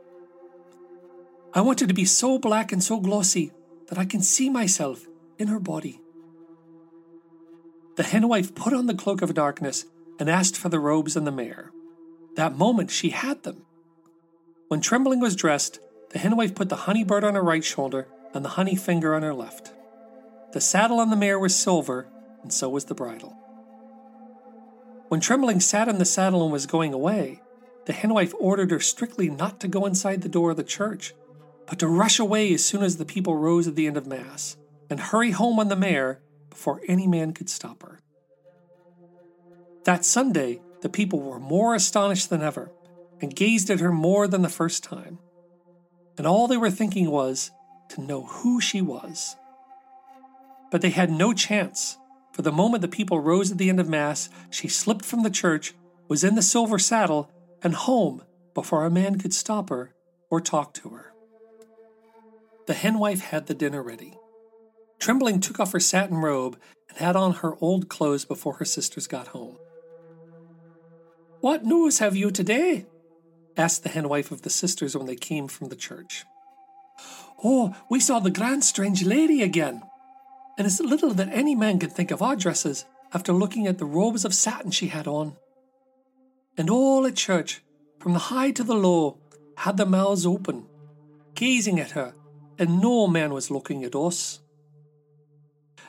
I 1.52 1.61
want 1.61 1.80
her 1.80 1.87
to 1.87 1.95
be 1.95 2.04
so 2.04 2.38
black 2.38 2.73
and 2.73 2.83
so 2.83 3.00
glossy 3.00 3.52
that 3.88 3.99
I 3.99 4.04
can 4.04 4.23
see 4.23 4.49
myself 4.49 5.06
in 5.38 5.49
her 5.49 5.61
body. 5.61 6.00
The 7.97 8.04
henwife 8.04 8.54
put 8.54 8.73
on 8.73 8.87
the 8.87 8.95
cloak 8.95 9.23
of 9.23 9.35
darkness 9.35 9.87
and 10.18 10.30
asked 10.30 10.56
for 10.56 10.68
the 10.68 10.80
robes 10.80 11.16
and 11.16 11.26
the 11.26 11.33
mare. 11.33 11.73
That 12.37 12.56
moment 12.56 12.90
she 12.90 13.11
had 13.11 13.42
them. 13.42 13.65
When 14.68 14.80
Trembling 14.80 15.20
was 15.20 15.37
dressed, 15.37 15.78
the 16.11 16.18
henwife 16.18 16.54
put 16.54 16.68
the 16.68 16.76
honey 16.76 17.04
bird 17.04 17.23
on 17.23 17.35
her 17.37 17.42
right 17.42 17.62
shoulder 17.62 18.08
and 18.35 18.44
the 18.44 18.50
honey 18.50 18.75
finger 18.75 19.14
on 19.14 19.23
her 19.23 19.35
left. 19.35 19.73
The 20.52 20.61
saddle 20.61 20.99
on 20.99 21.11
the 21.11 21.16
mare 21.16 21.38
was 21.38 21.54
silver, 21.54 22.08
and 22.42 22.52
so 22.52 22.68
was 22.68 22.87
the 22.87 22.94
bridle. 22.94 23.37
When 25.08 25.20
Trembling 25.20 25.61
sat 25.61 25.88
in 25.88 25.99
the 25.99 26.04
saddle 26.04 26.42
and 26.42 26.52
was 26.52 26.66
going 26.66 26.92
away, 26.92 27.42
the 27.85 27.92
henwife 27.92 28.35
ordered 28.40 28.73
her 28.73 28.80
strictly 28.80 29.30
not 29.30 29.61
to 29.61 29.68
go 29.68 29.87
inside 29.87 30.23
the 30.23 30.28
door 30.28 30.50
of 30.50 30.56
the 30.56 30.64
church, 30.64 31.14
but 31.68 31.78
to 31.78 31.87
rush 31.87 32.18
away 32.18 32.52
as 32.52 32.64
soon 32.64 32.82
as 32.82 32.96
the 32.96 33.04
people 33.04 33.37
rose 33.37 33.68
at 33.68 33.76
the 33.76 33.87
end 33.87 33.96
of 33.96 34.06
Mass, 34.06 34.56
and 34.90 34.99
hurry 34.99 35.30
home 35.30 35.61
on 35.61 35.68
the 35.68 35.76
mare 35.76 36.20
before 36.50 36.80
any 36.88 37.06
man 37.06 37.32
could 37.32 37.49
stop 37.49 37.82
her. 37.82 38.00
That 39.85 40.04
Sunday, 40.04 40.61
the 40.80 40.88
people 40.88 41.20
were 41.20 41.38
more 41.38 41.75
astonished 41.76 42.30
than 42.30 42.42
ever, 42.42 42.73
and 43.20 43.35
gazed 43.35 43.70
at 43.70 43.80
her 43.80 43.92
more 43.92 44.28
than 44.28 44.42
the 44.42 44.49
first 44.49 44.85
time. 44.85 45.18
And 46.18 46.26
all 46.26 46.46
they 46.46 46.56
were 46.56 46.70
thinking 46.70 47.11
was 47.11 47.50
to 47.90 48.00
know 48.00 48.25
who 48.25 48.61
she 48.61 48.80
was. 48.80 49.37
But 50.70 50.82
they 50.82 50.90
had 50.90 51.11
no 51.11 51.32
chance, 51.32 51.99
for 52.32 52.42
the 52.42 52.52
moment 52.52 52.82
the 52.82 52.88
people 52.88 53.20
rose 53.20 53.52
at 53.52 53.58
the 53.58 53.68
end 53.68 53.80
of 53.80 53.88
Mass, 53.88 54.28
she 54.50 54.68
slipped 54.68 55.04
from 55.04 55.23
the 55.23 55.30
church, 55.30 55.75
was 56.08 56.25
in 56.25 56.35
the 56.35 56.42
silver 56.42 56.78
saddle, 56.78 57.30
and 57.62 57.75
home 57.75 58.23
before 58.54 58.85
a 58.85 58.90
man 58.90 59.18
could 59.18 59.35
stop 59.35 59.70
her 59.70 59.94
or 60.30 60.40
talk 60.40 60.75
to 60.75 60.90
her. 60.90 61.12
The 62.66 62.75
henwife 62.75 63.20
had 63.20 63.46
the 63.46 63.54
dinner 63.54 63.82
ready. 63.82 64.14
Trembling 64.99 65.40
took 65.40 65.61
off 65.61 65.73
her 65.73 65.80
satin 65.80 66.18
robe 66.18 66.58
and 66.88 66.99
had 66.99 67.16
on 67.16 67.35
her 67.35 67.54
old 67.61 67.88
clothes 67.88 68.25
before 68.25 68.54
her 68.54 68.64
sisters 68.64 69.06
got 69.06 69.28
home. 69.28 69.56
What 71.40 71.64
news 71.64 72.00
have 72.00 72.16
you 72.16 72.30
today? 72.30 72.87
Asked 73.56 73.82
the 73.82 73.88
henwife 73.88 74.30
of 74.30 74.42
the 74.42 74.50
sisters 74.50 74.96
when 74.96 75.06
they 75.06 75.16
came 75.16 75.48
from 75.48 75.68
the 75.68 75.76
church. 75.76 76.25
Oh, 77.42 77.75
we 77.90 78.00
saw 78.00 78.18
the 78.18 78.30
grand 78.30 78.64
strange 78.64 79.04
lady 79.04 79.42
again, 79.42 79.82
and 80.56 80.66
it's 80.66 80.80
little 80.80 81.12
that 81.14 81.28
any 81.32 81.54
man 81.54 81.78
could 81.78 81.92
think 81.92 82.10
of 82.10 82.22
our 82.22 82.36
dresses 82.36 82.84
after 83.12 83.32
looking 83.32 83.66
at 83.66 83.78
the 83.78 83.84
robes 83.84 84.25
of 84.25 84.34
satin 84.34 84.70
she 84.70 84.88
had 84.88 85.06
on. 85.06 85.36
And 86.56 86.70
all 86.70 87.06
at 87.06 87.16
church, 87.16 87.62
from 87.98 88.14
the 88.14 88.18
high 88.18 88.50
to 88.52 88.64
the 88.64 88.75
low, 88.75 89.18
had 89.58 89.76
their 89.76 89.86
mouths 89.86 90.26
open, 90.26 90.66
gazing 91.34 91.78
at 91.78 91.92
her, 91.92 92.14
and 92.58 92.80
no 92.80 93.06
man 93.06 93.32
was 93.32 93.50
looking 93.50 93.84
at 93.84 93.94
us. 93.94 94.40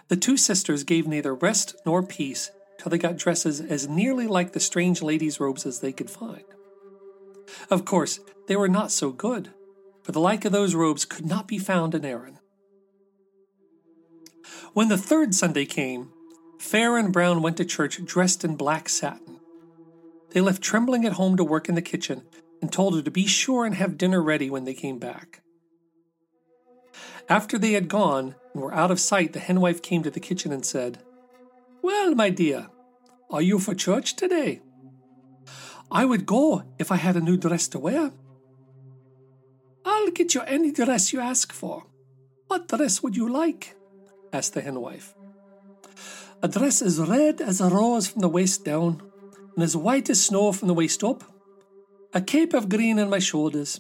The 0.10 0.18
two 0.18 0.38
sisters 0.38 0.84
gave 0.84 1.08
neither 1.08 1.34
rest 1.34 1.76
nor 1.86 2.04
peace 2.04 2.52
till 2.78 2.90
they 2.90 2.98
got 2.98 3.18
dresses 3.18 3.60
as 3.60 3.88
nearly 3.88 4.28
like 4.28 4.54
the 4.54 4.60
strange 4.60 5.02
lady's 5.02 5.40
robes 5.40 5.66
as 5.66 5.80
they 5.80 5.92
could 5.92 6.10
find. 6.10 6.44
Of 7.70 7.86
course, 7.86 8.20
they 8.48 8.56
were 8.56 8.68
not 8.68 8.92
so 8.92 9.12
good, 9.12 9.50
for 10.04 10.12
the 10.12 10.20
like 10.20 10.46
of 10.46 10.52
those 10.52 10.76
robes 10.76 11.06
could 11.06 11.26
not 11.26 11.48
be 11.48 11.58
found 11.58 11.94
in 11.96 12.06
Erin. 12.06 12.40
When 14.74 14.90
the 14.90 14.98
third 14.98 15.34
Sunday 15.34 15.66
came, 15.66 16.12
Fair 16.60 16.98
and 16.98 17.14
Brown 17.14 17.42
went 17.42 17.58
to 17.58 17.66
church 17.66 18.04
dressed 18.04 18.44
in 18.44 18.56
black 18.56 18.90
satin. 18.90 19.40
They 20.32 20.42
left 20.42 20.62
Trembling 20.62 21.06
at 21.06 21.14
home 21.14 21.38
to 21.38 21.44
work 21.44 21.70
in 21.70 21.76
the 21.76 21.82
kitchen 21.82 22.24
and 22.62 22.72
told 22.72 22.96
her 22.96 23.02
to 23.02 23.12
be 23.12 23.28
sure 23.28 23.66
and 23.66 23.76
have 23.76 23.98
dinner 23.98 24.22
ready 24.22 24.50
when 24.50 24.66
they 24.66 24.74
came 24.74 25.00
back. 25.00 25.42
After 27.30 27.58
they 27.58 27.74
had 27.74 27.90
gone 27.90 28.36
and 28.54 28.64
were 28.64 28.74
out 28.74 28.92
of 28.92 29.00
sight, 29.00 29.34
the 29.34 29.40
henwife 29.40 29.82
came 29.82 30.04
to 30.04 30.12
the 30.12 30.20
kitchen 30.20 30.52
and 30.52 30.66
said, 30.66 31.00
Well, 31.82 32.16
my 32.16 32.30
dear, 32.30 32.68
are 33.30 33.42
you 33.42 33.60
for 33.60 33.76
church 33.76 34.16
today? 34.16 34.62
I 35.92 36.06
would 36.06 36.26
go 36.26 36.64
if 36.78 36.92
I 36.92 36.98
had 36.98 37.16
a 37.16 37.22
new 37.22 37.38
dress 37.38 37.68
to 37.70 37.80
wear. 37.80 38.12
I'll 39.86 40.12
get 40.12 40.36
you 40.36 40.42
any 40.42 40.72
dress 40.72 41.14
you 41.14 41.20
ask 41.20 41.54
for. 41.54 41.84
What 42.48 42.68
dress 42.68 43.02
would 43.02 43.16
you 43.16 43.30
like? 43.30 43.76
asked 44.34 44.54
the 44.54 44.62
henwife. 44.62 45.16
A 46.44 46.48
dress 46.48 46.82
as 46.82 47.00
red 47.00 47.42
as 47.42 47.62
a 47.62 47.70
rose 47.70 48.08
from 48.08 48.22
the 48.22 48.30
waist 48.30 48.66
down, 48.66 49.02
and 49.56 49.64
as 49.64 49.76
white 49.76 50.10
as 50.10 50.24
snow 50.24 50.52
from 50.52 50.68
the 50.68 50.74
waist 50.74 51.04
up, 51.04 51.24
a 52.14 52.22
cape 52.22 52.54
of 52.54 52.70
green 52.70 53.00
on 53.00 53.10
my 53.10 53.20
shoulders, 53.20 53.80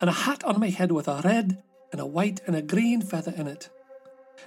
and 0.00 0.10
a 0.10 0.12
hat 0.12 0.44
on 0.44 0.60
my 0.60 0.68
head 0.68 0.92
with 0.92 1.08
a 1.08 1.22
red 1.24 1.62
and 1.92 2.00
a 2.00 2.06
white 2.06 2.40
and 2.46 2.54
a 2.54 2.62
green 2.62 3.00
feather 3.00 3.32
in 3.36 3.46
it, 3.46 3.70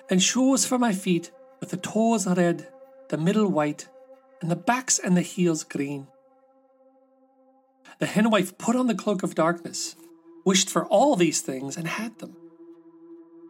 and 0.09 0.21
shoes 0.21 0.65
for 0.65 0.77
my 0.77 0.93
feet 0.93 1.31
with 1.59 1.69
the 1.69 1.77
toes 1.77 2.27
red, 2.27 2.67
the 3.09 3.17
middle 3.17 3.47
white, 3.47 3.87
and 4.41 4.51
the 4.51 4.55
backs 4.55 4.99
and 4.99 5.17
the 5.17 5.21
heels 5.21 5.63
green. 5.63 6.07
The 7.99 8.05
henwife 8.05 8.57
put 8.57 8.75
on 8.75 8.87
the 8.87 8.95
cloak 8.95 9.23
of 9.23 9.35
darkness, 9.35 9.95
wished 10.45 10.69
for 10.69 10.85
all 10.85 11.15
these 11.15 11.41
things, 11.41 11.75
and 11.75 11.87
had 11.87 12.17
them. 12.19 12.35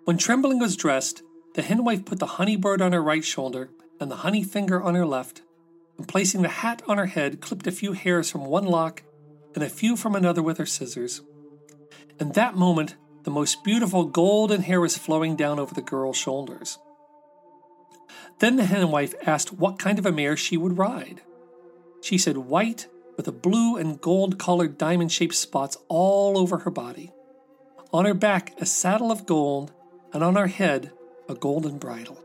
When 0.05 0.17
Trembling 0.17 0.57
was 0.57 0.75
dressed, 0.75 1.21
the 1.53 1.61
henwife 1.61 2.03
put 2.03 2.19
the 2.19 2.25
honey 2.25 2.55
bird 2.55 2.81
on 2.81 2.91
her 2.91 3.01
right 3.01 3.23
shoulder 3.23 3.69
and 3.99 4.09
the 4.09 4.17
honey 4.17 4.43
finger 4.43 4.81
on 4.81 4.95
her 4.95 5.05
left, 5.05 5.43
and 5.97 6.07
placing 6.07 6.41
the 6.41 6.49
hat 6.49 6.81
on 6.87 6.97
her 6.97 7.05
head, 7.05 7.41
clipped 7.41 7.67
a 7.67 7.71
few 7.71 7.93
hairs 7.93 8.31
from 8.31 8.45
one 8.45 8.65
lock 8.65 9.03
and 9.53 9.63
a 9.63 9.69
few 9.69 9.95
from 9.95 10.15
another 10.15 10.41
with 10.41 10.57
her 10.57 10.65
scissors. 10.65 11.21
In 12.19 12.31
that 12.31 12.55
moment, 12.55 12.95
the 13.23 13.31
most 13.31 13.63
beautiful 13.63 14.05
golden 14.05 14.61
hair 14.63 14.81
was 14.81 14.97
flowing 14.97 15.35
down 15.35 15.59
over 15.59 15.75
the 15.75 15.81
girl's 15.81 16.17
shoulders. 16.17 16.79
Then 18.39 18.55
the 18.55 18.65
henwife 18.65 19.13
asked 19.27 19.53
what 19.53 19.77
kind 19.77 19.99
of 19.99 20.05
a 20.05 20.11
mare 20.11 20.37
she 20.37 20.57
would 20.57 20.77
ride. 20.77 21.21
She 22.01 22.17
said 22.17 22.37
white 22.37 22.87
with 23.19 23.27
a 23.27 23.33
blue 23.33 23.75
and 23.75 23.99
gold 23.99 24.39
colored 24.39 24.77
diamond 24.77 25.11
shaped 25.11 25.35
spots 25.35 25.75
all 25.89 26.37
over 26.37 26.59
her 26.59 26.71
body. 26.71 27.11
On 27.91 28.05
her 28.05 28.13
back, 28.13 28.53
a 28.61 28.65
saddle 28.65 29.11
of 29.11 29.25
gold, 29.25 29.73
and 30.13 30.23
on 30.23 30.37
her 30.37 30.47
head, 30.47 30.93
a 31.27 31.35
golden 31.35 31.77
bridle. 31.79 32.23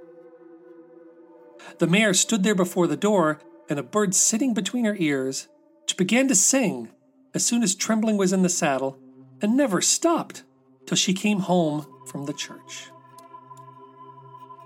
The 1.81 1.89
mare 1.89 2.15
stood 2.15 2.45
there 2.45 2.55
before 2.55 2.87
the 2.87 2.97
door, 2.97 3.41
and 3.69 3.77
a 3.77 3.83
bird 3.83 4.15
sitting 4.15 4.55
between 4.55 4.85
her 4.85 4.95
ears, 4.97 5.49
which 5.81 5.97
began 5.97 6.29
to 6.29 6.35
sing 6.37 6.91
as 7.35 7.45
soon 7.45 7.65
as 7.65 7.75
Trembling 7.75 8.17
was 8.17 8.33
in 8.33 8.43
the 8.43 8.49
saddle, 8.49 8.97
and 9.43 9.57
never 9.57 9.81
stopped 9.81 10.45
till 10.87 10.97
she 10.97 11.13
came 11.13 11.41
home 11.41 11.89
from 12.07 12.27
the 12.27 12.33
church. 12.33 12.93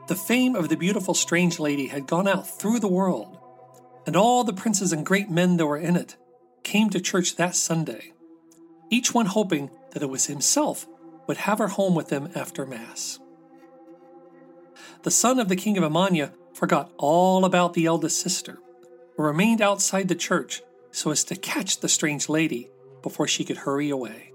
The 0.08 0.14
fame 0.14 0.54
of 0.54 0.68
the 0.68 0.76
beautiful 0.76 1.14
strange 1.14 1.58
lady 1.58 1.86
had 1.86 2.06
gone 2.06 2.28
out 2.28 2.46
through 2.46 2.80
the 2.80 2.86
world, 2.86 3.37
and 4.08 4.16
all 4.16 4.42
the 4.42 4.54
princes 4.54 4.90
and 4.90 5.04
great 5.04 5.28
men 5.28 5.58
that 5.58 5.66
were 5.66 5.76
in 5.76 5.94
it 5.94 6.16
came 6.62 6.88
to 6.88 6.98
church 6.98 7.36
that 7.36 7.54
Sunday, 7.54 8.14
each 8.88 9.12
one 9.12 9.26
hoping 9.26 9.70
that 9.90 10.02
it 10.02 10.08
was 10.08 10.24
himself 10.24 10.86
would 11.26 11.36
have 11.36 11.58
her 11.58 11.68
home 11.68 11.94
with 11.94 12.08
them 12.08 12.30
after 12.34 12.64
Mass. 12.64 13.18
The 15.02 15.10
son 15.10 15.38
of 15.38 15.50
the 15.50 15.56
king 15.56 15.76
of 15.76 15.84
Emania 15.84 16.32
forgot 16.54 16.90
all 16.96 17.44
about 17.44 17.74
the 17.74 17.84
eldest 17.84 18.18
sister, 18.18 18.58
and 19.18 19.26
remained 19.26 19.60
outside 19.60 20.08
the 20.08 20.14
church 20.14 20.62
so 20.90 21.10
as 21.10 21.22
to 21.24 21.36
catch 21.36 21.80
the 21.80 21.86
strange 21.86 22.30
lady 22.30 22.70
before 23.02 23.28
she 23.28 23.44
could 23.44 23.58
hurry 23.58 23.90
away. 23.90 24.32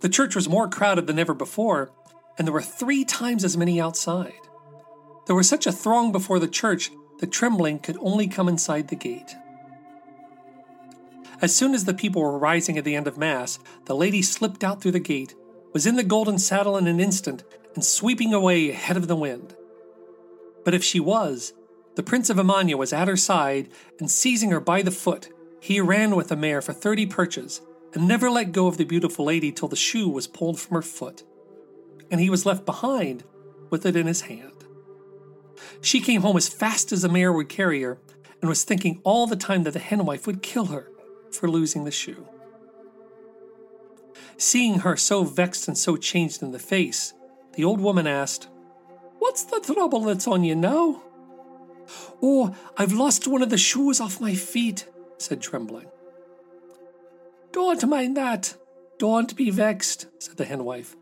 The 0.00 0.08
church 0.08 0.34
was 0.34 0.48
more 0.48 0.68
crowded 0.68 1.06
than 1.06 1.20
ever 1.20 1.34
before, 1.34 1.92
and 2.36 2.48
there 2.48 2.52
were 2.52 2.62
three 2.62 3.04
times 3.04 3.44
as 3.44 3.56
many 3.56 3.80
outside. 3.80 4.32
There 5.28 5.36
was 5.36 5.48
such 5.48 5.68
a 5.68 5.72
throng 5.72 6.10
before 6.10 6.40
the 6.40 6.48
church 6.48 6.90
the 7.24 7.30
trembling 7.30 7.78
could 7.78 7.96
only 8.02 8.28
come 8.28 8.50
inside 8.50 8.88
the 8.88 8.94
gate. 8.94 9.34
As 11.40 11.56
soon 11.56 11.72
as 11.72 11.86
the 11.86 11.94
people 11.94 12.20
were 12.20 12.38
rising 12.38 12.76
at 12.76 12.84
the 12.84 12.94
end 12.94 13.06
of 13.06 13.16
Mass, 13.16 13.58
the 13.86 13.96
lady 13.96 14.20
slipped 14.20 14.62
out 14.62 14.82
through 14.82 14.90
the 14.92 15.00
gate, 15.00 15.34
was 15.72 15.86
in 15.86 15.96
the 15.96 16.02
golden 16.02 16.38
saddle 16.38 16.76
in 16.76 16.86
an 16.86 17.00
instant, 17.00 17.42
and 17.74 17.82
sweeping 17.82 18.34
away 18.34 18.68
ahead 18.68 18.98
of 18.98 19.08
the 19.08 19.16
wind. 19.16 19.56
But 20.66 20.74
if 20.74 20.84
she 20.84 21.00
was, 21.00 21.54
the 21.94 22.02
Prince 22.02 22.28
of 22.28 22.36
Emania 22.36 22.74
was 22.74 22.92
at 22.92 23.08
her 23.08 23.16
side, 23.16 23.70
and 23.98 24.10
seizing 24.10 24.50
her 24.50 24.60
by 24.60 24.82
the 24.82 24.90
foot, 24.90 25.30
he 25.60 25.80
ran 25.80 26.16
with 26.16 26.28
the 26.28 26.36
mare 26.36 26.60
for 26.60 26.74
thirty 26.74 27.06
perches, 27.06 27.62
and 27.94 28.06
never 28.06 28.28
let 28.28 28.52
go 28.52 28.66
of 28.66 28.76
the 28.76 28.84
beautiful 28.84 29.24
lady 29.24 29.50
till 29.50 29.68
the 29.68 29.76
shoe 29.76 30.10
was 30.10 30.26
pulled 30.26 30.60
from 30.60 30.74
her 30.74 30.82
foot, 30.82 31.22
and 32.10 32.20
he 32.20 32.28
was 32.28 32.44
left 32.44 32.66
behind 32.66 33.24
with 33.70 33.86
it 33.86 33.96
in 33.96 34.06
his 34.06 34.20
hand. 34.20 34.53
She 35.80 36.00
came 36.00 36.22
home 36.22 36.36
as 36.36 36.48
fast 36.48 36.92
as 36.92 37.02
the 37.02 37.08
mare 37.08 37.32
would 37.32 37.48
carry 37.48 37.82
her, 37.82 37.98
and 38.40 38.48
was 38.48 38.64
thinking 38.64 39.00
all 39.04 39.26
the 39.26 39.36
time 39.36 39.62
that 39.62 39.72
the 39.72 39.78
henwife 39.78 40.26
would 40.26 40.42
kill 40.42 40.66
her 40.66 40.90
for 41.30 41.48
losing 41.48 41.84
the 41.84 41.90
shoe. 41.90 42.28
Seeing 44.36 44.80
her 44.80 44.96
so 44.96 45.24
vexed 45.24 45.68
and 45.68 45.78
so 45.78 45.96
changed 45.96 46.42
in 46.42 46.52
the 46.52 46.58
face, 46.58 47.14
the 47.54 47.64
old 47.64 47.80
woman 47.80 48.06
asked, 48.06 48.48
What's 49.18 49.44
the 49.44 49.60
trouble 49.60 50.00
that's 50.00 50.26
on 50.26 50.44
you 50.44 50.54
now? 50.54 51.02
Oh, 52.22 52.54
I've 52.76 52.92
lost 52.92 53.28
one 53.28 53.42
of 53.42 53.50
the 53.50 53.58
shoes 53.58 54.00
off 54.00 54.20
my 54.20 54.34
feet, 54.34 54.88
said 55.18 55.40
Trembling. 55.40 55.86
Don't 57.52 57.88
mind 57.88 58.16
that. 58.16 58.56
Don't 58.98 59.34
be 59.36 59.50
vexed, 59.50 60.06
said 60.18 60.36
the 60.36 60.44
henwife. 60.44 60.96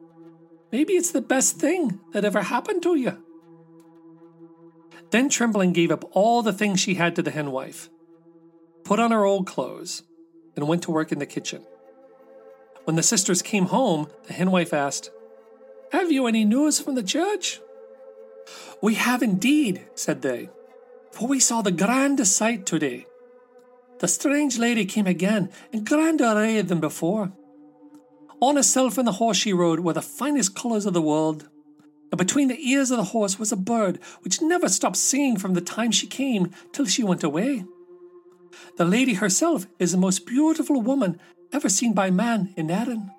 Maybe 0.70 0.94
it's 0.94 1.12
the 1.12 1.22
best 1.22 1.58
thing 1.58 2.00
that 2.12 2.24
ever 2.24 2.42
happened 2.42 2.82
to 2.82 2.94
you. 2.94 3.22
Then 5.12 5.28
Trembling 5.28 5.74
gave 5.74 5.90
up 5.90 6.04
all 6.12 6.42
the 6.42 6.54
things 6.54 6.80
she 6.80 6.94
had 6.94 7.14
to 7.16 7.22
the 7.22 7.30
henwife, 7.30 7.90
put 8.82 8.98
on 8.98 9.10
her 9.10 9.26
old 9.26 9.46
clothes, 9.46 10.04
and 10.56 10.66
went 10.66 10.82
to 10.84 10.90
work 10.90 11.12
in 11.12 11.18
the 11.18 11.26
kitchen. 11.26 11.62
When 12.84 12.96
the 12.96 13.02
sisters 13.02 13.42
came 13.42 13.66
home, 13.66 14.08
the 14.26 14.32
henwife 14.32 14.72
asked, 14.72 15.10
Have 15.92 16.10
you 16.10 16.26
any 16.26 16.46
news 16.46 16.80
from 16.80 16.94
the 16.94 17.02
church? 17.02 17.60
We 18.80 18.94
have 18.94 19.22
indeed, 19.22 19.86
said 19.94 20.22
they, 20.22 20.48
for 21.10 21.28
we 21.28 21.40
saw 21.40 21.60
the 21.60 21.72
grandest 21.72 22.34
sight 22.34 22.64
today. 22.64 23.04
The 23.98 24.08
strange 24.08 24.58
lady 24.58 24.86
came 24.86 25.06
again 25.06 25.50
in 25.72 25.84
grander 25.84 26.24
array 26.24 26.62
than 26.62 26.80
before. 26.80 27.32
On 28.40 28.56
herself 28.56 28.96
and 28.96 29.06
the 29.06 29.12
horse 29.12 29.36
she 29.36 29.52
rode 29.52 29.80
were 29.80 29.92
the 29.92 30.00
finest 30.00 30.56
colours 30.56 30.86
of 30.86 30.94
the 30.94 31.02
world, 31.02 31.50
and 32.12 32.18
between 32.18 32.48
the 32.48 32.68
ears 32.68 32.90
of 32.90 32.98
the 32.98 33.04
horse 33.04 33.38
was 33.38 33.52
a 33.52 33.56
bird 33.56 33.98
which 34.20 34.42
never 34.42 34.68
stopped 34.68 34.98
singing 34.98 35.38
from 35.38 35.54
the 35.54 35.62
time 35.62 35.90
she 35.90 36.06
came 36.06 36.50
till 36.70 36.84
she 36.84 37.02
went 37.02 37.24
away. 37.24 37.64
The 38.76 38.84
lady 38.84 39.14
herself 39.14 39.66
is 39.78 39.92
the 39.92 39.98
most 39.98 40.26
beautiful 40.26 40.82
woman 40.82 41.18
ever 41.54 41.70
seen 41.70 41.94
by 41.94 42.10
man 42.10 42.52
in 42.54 42.70
Erin. 42.70 43.10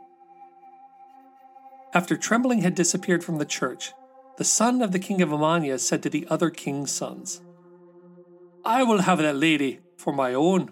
After 1.91 2.15
Trembling 2.15 2.61
had 2.61 2.75
disappeared 2.75 3.23
from 3.23 3.39
the 3.39 3.45
church, 3.45 3.93
the 4.37 4.43
son 4.43 4.83
of 4.83 4.91
the 4.91 4.99
king 4.99 5.23
of 5.23 5.29
Emania 5.29 5.79
said 5.79 6.03
to 6.03 6.09
the 6.09 6.27
other 6.29 6.51
king's 6.51 6.91
sons, 6.91 7.41
I 8.63 8.83
will 8.83 8.99
have 9.01 9.17
that 9.17 9.35
lady 9.35 9.79
for 9.97 10.13
my 10.13 10.35
own. 10.35 10.71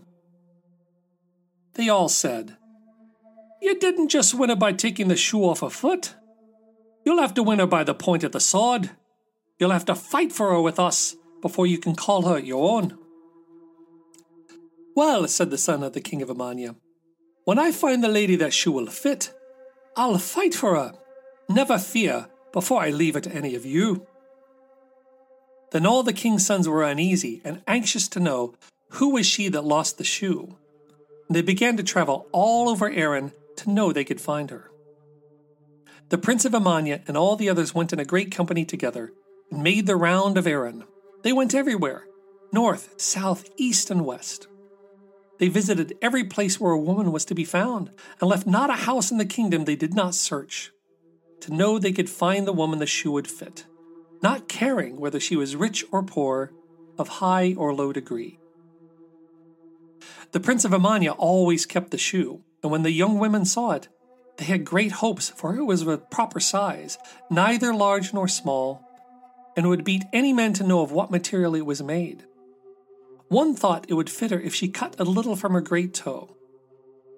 They 1.74 1.90
all 1.90 2.10
said, 2.10 2.56
You 3.62 3.80
didn't 3.80 4.10
just 4.10 4.36
win 4.36 4.52
it 4.52 4.60
by 4.60 4.74
taking 4.74 5.08
the 5.08 5.16
shoe 5.16 5.44
off 5.44 5.64
a 5.64 5.70
foot. 5.72 6.14
You'll 7.06 7.22
have 7.22 7.34
to 7.36 7.44
win 7.44 7.60
her 7.60 7.68
by 7.68 7.84
the 7.84 7.94
point 7.94 8.24
of 8.24 8.32
the 8.32 8.40
sword. 8.40 8.92
You'll 9.60 9.72
have 9.72 9.86
to 9.86 9.96
fight 9.96 10.32
for 10.32 10.50
her 10.52 10.62
with 10.62 10.80
us 10.80 11.16
before 11.42 11.68
you 11.68 11.78
can 11.78 11.96
call 11.96 12.24
her 12.24 12.40
your 12.40 12.78
own. 12.78 12.98
Well, 14.96 15.28
said 15.28 15.50
the 15.50 15.58
son 15.58 15.84
of 15.84 15.94
the 15.94 16.02
king 16.02 16.22
of 16.22 16.30
Emania, 16.30 16.76
when 17.46 17.58
I 17.58 17.72
find 17.72 18.04
the 18.04 18.08
lady 18.08 18.36
that 18.38 18.54
shoe 18.54 18.72
will 18.72 18.88
fit, 18.88 19.34
I'll 19.96 20.18
fight 20.18 20.54
for 20.54 20.76
her. 20.76 20.94
Never 21.50 21.78
fear 21.78 22.28
before 22.54 22.82
I 22.82 22.90
leave 22.90 23.16
it 23.16 23.24
to 23.24 23.32
any 23.32 23.56
of 23.56 23.66
you. 23.66 24.06
Then 25.72 25.86
all 25.86 26.04
the 26.04 26.14
king's 26.14 26.46
sons 26.46 26.68
were 26.68 26.84
uneasy 26.84 27.42
and 27.44 27.62
anxious 27.68 28.08
to 28.10 28.20
know 28.20 28.56
who 28.92 29.12
was 29.12 29.26
she 29.26 29.48
that 29.50 29.64
lost 29.64 29.98
the 29.98 30.04
shoe. 30.04 30.58
And 31.28 31.36
they 31.36 31.42
began 31.42 31.78
to 31.78 31.84
travel 31.84 32.28
all 32.32 32.70
over 32.70 32.90
Erin 32.90 33.32
to 33.58 33.70
know 33.70 33.92
they 33.92 34.04
could 34.04 34.20
find 34.20 34.50
her. 34.50 34.71
The 36.12 36.18
prince 36.18 36.44
of 36.44 36.52
Emania 36.52 37.08
and 37.08 37.16
all 37.16 37.38
the 37.38 37.48
others 37.50 37.74
went 37.74 37.94
in 37.94 38.00
a 38.00 38.04
great 38.04 38.32
company 38.32 38.66
together 38.66 39.14
and 39.50 39.64
made 39.64 39.88
the 39.88 39.96
round 39.96 40.38
of 40.38 40.46
Erin. 40.46 40.84
They 41.24 41.32
went 41.32 41.56
everywhere 41.56 42.04
north, 42.52 43.00
south, 43.00 43.50
east, 43.56 43.90
and 43.90 44.06
west. 44.06 44.48
They 45.40 45.48
visited 45.48 45.98
every 46.02 46.26
place 46.26 46.60
where 46.60 46.74
a 46.74 46.78
woman 46.78 47.14
was 47.14 47.24
to 47.26 47.34
be 47.34 47.46
found 47.46 47.92
and 48.20 48.30
left 48.30 48.46
not 48.46 48.70
a 48.70 48.84
house 48.84 49.10
in 49.10 49.20
the 49.20 49.26
kingdom 49.26 49.64
they 49.64 49.78
did 49.78 49.94
not 49.94 50.14
search 50.14 50.74
to 51.40 51.54
know 51.54 51.80
they 51.80 51.94
could 51.94 52.10
find 52.10 52.46
the 52.46 52.52
woman 52.52 52.80
the 52.80 52.86
shoe 52.86 53.14
would 53.14 53.30
fit, 53.30 53.64
not 54.22 54.50
caring 54.50 55.00
whether 55.00 55.20
she 55.20 55.38
was 55.38 55.56
rich 55.56 55.86
or 55.94 56.04
poor, 56.04 56.52
of 56.98 57.08
high 57.08 57.56
or 57.58 57.74
low 57.74 57.94
degree. 57.94 58.38
The 60.34 60.42
Prince 60.42 60.66
of 60.66 60.72
Emania 60.72 61.16
always 61.18 61.66
kept 61.66 61.92
the 61.92 61.98
shoe, 61.98 62.44
and 62.62 62.70
when 62.70 62.84
the 62.84 62.92
young 62.92 63.18
women 63.18 63.46
saw 63.46 63.72
it, 63.72 63.88
they 64.42 64.48
had 64.48 64.66
great 64.66 64.94
hopes, 64.94 65.30
for 65.30 65.56
it 65.56 65.66
was 65.66 65.84
of 65.84 65.88
a 65.88 66.00
proper 66.00 66.40
size, 66.40 66.98
neither 67.30 67.76
large 67.76 68.12
nor 68.12 68.28
small, 68.28 68.84
and 69.56 69.70
would 69.70 69.84
beat 69.84 70.04
any 70.12 70.34
man 70.34 70.52
to 70.54 70.64
know 70.64 70.82
of 70.82 70.92
what 70.92 71.12
material 71.12 71.54
it 71.54 71.64
was 71.64 71.84
made. 71.84 72.26
One 73.28 73.54
thought 73.54 73.86
it 73.88 73.94
would 73.94 74.10
fit 74.10 74.32
her 74.32 74.40
if 74.40 74.56
she 74.56 74.68
cut 74.68 75.00
a 75.00 75.04
little 75.04 75.36
from 75.36 75.54
her 75.54 75.62
great 75.62 75.94
toe, 75.94 76.36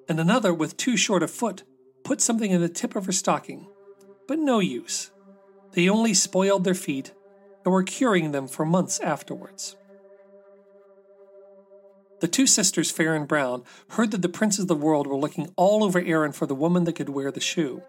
and 0.10 0.20
another, 0.20 0.54
with 0.54 0.76
too 0.76 0.98
short 0.98 1.24
a 1.24 1.30
foot, 1.30 1.64
put 2.04 2.20
something 2.20 2.52
in 2.52 2.60
the 2.60 2.68
tip 2.68 2.94
of 2.94 3.06
her 3.06 3.14
stocking. 3.14 3.68
But 4.28 4.40
no 4.40 4.60
use. 4.60 5.10
They 5.72 5.88
only 5.88 6.14
spoiled 6.14 6.66
their 6.66 6.74
feet 6.74 7.14
and 7.64 7.74
were 7.74 7.84
curing 7.84 8.34
them 8.34 8.50
for 8.50 8.66
months 8.66 9.00
afterwards. 9.00 9.78
The 12.24 12.30
two 12.30 12.48
sisters, 12.48 12.90
Fair 12.90 13.16
and 13.16 13.28
Brown, 13.28 13.66
heard 13.90 14.12
that 14.12 14.22
the 14.22 14.30
princes 14.30 14.62
of 14.62 14.68
the 14.70 14.78
world 14.78 15.08
were 15.08 15.18
looking 15.18 15.52
all 15.58 15.84
over 15.84 16.00
Erin 16.00 16.32
for 16.32 16.46
the 16.46 16.56
woman 16.56 16.86
that 16.86 16.96
could 16.96 17.10
wear 17.10 17.34
the 17.34 17.42
shoe, 17.42 17.82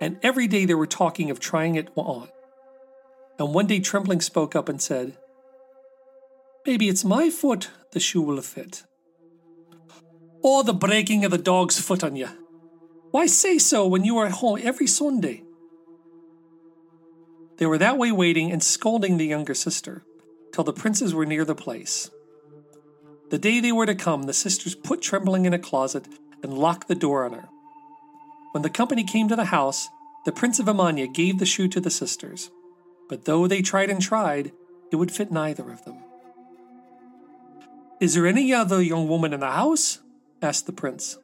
and 0.00 0.16
every 0.22 0.46
day 0.46 0.64
they 0.64 0.76
were 0.76 0.86
talking 0.86 1.28
of 1.28 1.40
trying 1.40 1.74
it 1.74 1.88
on. 1.96 2.28
And 3.36 3.52
one 3.52 3.66
day 3.66 3.80
Trembling 3.80 4.20
spoke 4.20 4.54
up 4.54 4.68
and 4.68 4.80
said, 4.80 5.18
Maybe 6.64 6.88
it's 6.88 7.04
my 7.04 7.30
foot 7.30 7.70
the 7.90 7.98
shoe 7.98 8.22
will 8.22 8.40
fit. 8.42 8.84
Or 10.40 10.62
the 10.62 10.72
breaking 10.72 11.24
of 11.24 11.32
the 11.32 11.36
dog's 11.36 11.80
foot 11.80 12.04
on 12.04 12.14
you. 12.14 12.28
Why 13.10 13.26
say 13.26 13.58
so 13.58 13.88
when 13.88 14.04
you 14.04 14.16
are 14.18 14.26
at 14.26 14.32
home 14.34 14.60
every 14.62 14.86
Sunday? 14.86 15.42
They 17.56 17.66
were 17.66 17.78
that 17.78 17.98
way 17.98 18.12
waiting 18.12 18.52
and 18.52 18.62
scolding 18.62 19.16
the 19.16 19.26
younger 19.26 19.52
sister, 19.52 20.04
till 20.52 20.62
the 20.62 20.72
princes 20.72 21.12
were 21.12 21.26
near 21.26 21.44
the 21.44 21.56
place. 21.56 22.08
The 23.30 23.38
day 23.38 23.60
they 23.60 23.72
were 23.72 23.86
to 23.86 23.94
come, 23.94 24.24
the 24.24 24.32
sisters 24.32 24.74
put 24.74 25.00
Trembling 25.00 25.46
in 25.46 25.54
a 25.54 25.58
closet 25.58 26.06
and 26.42 26.58
locked 26.58 26.88
the 26.88 26.94
door 26.94 27.24
on 27.24 27.32
her. 27.32 27.48
When 28.52 28.62
the 28.62 28.70
company 28.70 29.02
came 29.02 29.28
to 29.28 29.36
the 29.36 29.46
house, 29.46 29.88
the 30.24 30.32
Prince 30.32 30.58
of 30.58 30.66
Emania 30.66 31.12
gave 31.12 31.38
the 31.38 31.46
shoe 31.46 31.68
to 31.68 31.80
the 31.80 31.90
sisters, 31.90 32.50
but 33.08 33.24
though 33.24 33.46
they 33.46 33.62
tried 33.62 33.90
and 33.90 34.00
tried, 34.00 34.52
it 34.90 34.96
would 34.96 35.10
fit 35.10 35.32
neither 35.32 35.70
of 35.70 35.84
them. 35.84 35.96
Is 38.00 38.14
there 38.14 38.26
any 38.26 38.52
other 38.52 38.82
young 38.82 39.08
woman 39.08 39.32
in 39.32 39.40
the 39.40 39.50
house? 39.50 40.00
asked 40.42 40.66
the 40.66 40.72
prince. 40.72 41.18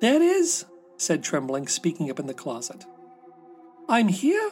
There 0.00 0.22
is, 0.22 0.64
said 0.96 1.22
Trembling, 1.22 1.68
speaking 1.68 2.10
up 2.10 2.18
in 2.18 2.26
the 2.26 2.34
closet. 2.34 2.84
I'm 3.88 4.08
here. 4.08 4.50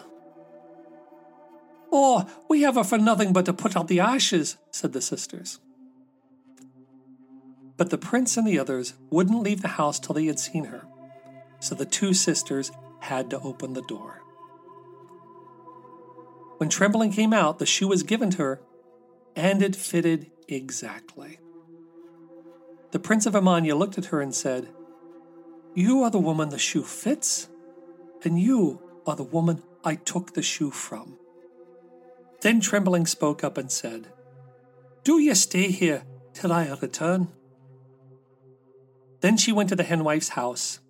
Oh, 1.93 2.29
we 2.49 2.63
have 2.63 2.77
her 2.77 2.85
for 2.85 2.99
nothing 2.99 3.33
but 3.33 3.45
to 3.47 3.53
put 3.53 3.77
out 3.77 3.89
the 3.89 4.01
ashes, 4.01 4.57
said 4.71 4.93
the 4.93 5.01
sisters. 5.01 5.59
But 7.77 7.91
the 7.91 7.99
prince 7.99 8.37
and 8.37 8.47
the 8.47 8.59
others 8.59 8.95
wouldn't 9.11 9.43
leave 9.43 9.63
the 9.63 9.69
house 9.69 9.99
till 9.99 10.15
they 10.15 10.27
had 10.27 10.39
seen 10.39 10.65
her, 10.65 10.87
so 11.59 11.75
the 11.75 11.87
two 11.87 12.15
sisters 12.15 12.71
had 13.01 13.31
to 13.31 13.41
open 13.41 13.73
the 13.73 13.83
door. 13.83 14.23
When 16.59 16.69
Trembling 16.69 17.13
came 17.13 17.33
out, 17.33 17.59
the 17.59 17.67
shoe 17.67 17.89
was 17.89 18.03
given 18.03 18.31
to 18.33 18.43
her, 18.43 18.61
and 19.35 19.63
it 19.63 19.75
fitted 19.75 20.31
exactly. 20.47 21.39
The 22.91 22.99
Prince 22.99 23.25
of 23.25 23.33
Emania 23.35 23.79
looked 23.79 23.97
at 23.97 24.07
her 24.07 24.21
and 24.21 24.35
said, 24.35 24.69
You 25.75 26.03
are 26.03 26.11
the 26.11 26.19
woman 26.19 26.51
the 26.51 26.59
shoe 26.59 26.83
fits, 26.83 27.49
and 28.25 28.39
you 28.39 28.83
are 29.07 29.17
the 29.17 29.23
woman 29.23 29.63
I 29.85 29.95
took 29.95 30.35
the 30.35 30.43
shoe 30.43 30.71
from. 30.71 31.17
Then 32.43 32.61
Trembling 32.61 33.07
spoke 33.07 33.45
up 33.45 33.59
and 33.59 33.71
said, 33.71 34.09
Do 35.05 35.19
ye 35.19 35.35
stay 35.35 35.71
here 35.71 36.05
till 36.33 36.53
I 36.53 36.69
return. 36.81 37.29
Then 39.21 39.37
she 39.37 39.53
went 39.53 39.69
to 39.69 39.77
the 39.77 39.85
henwife's 39.85 40.31
house. 40.31 40.81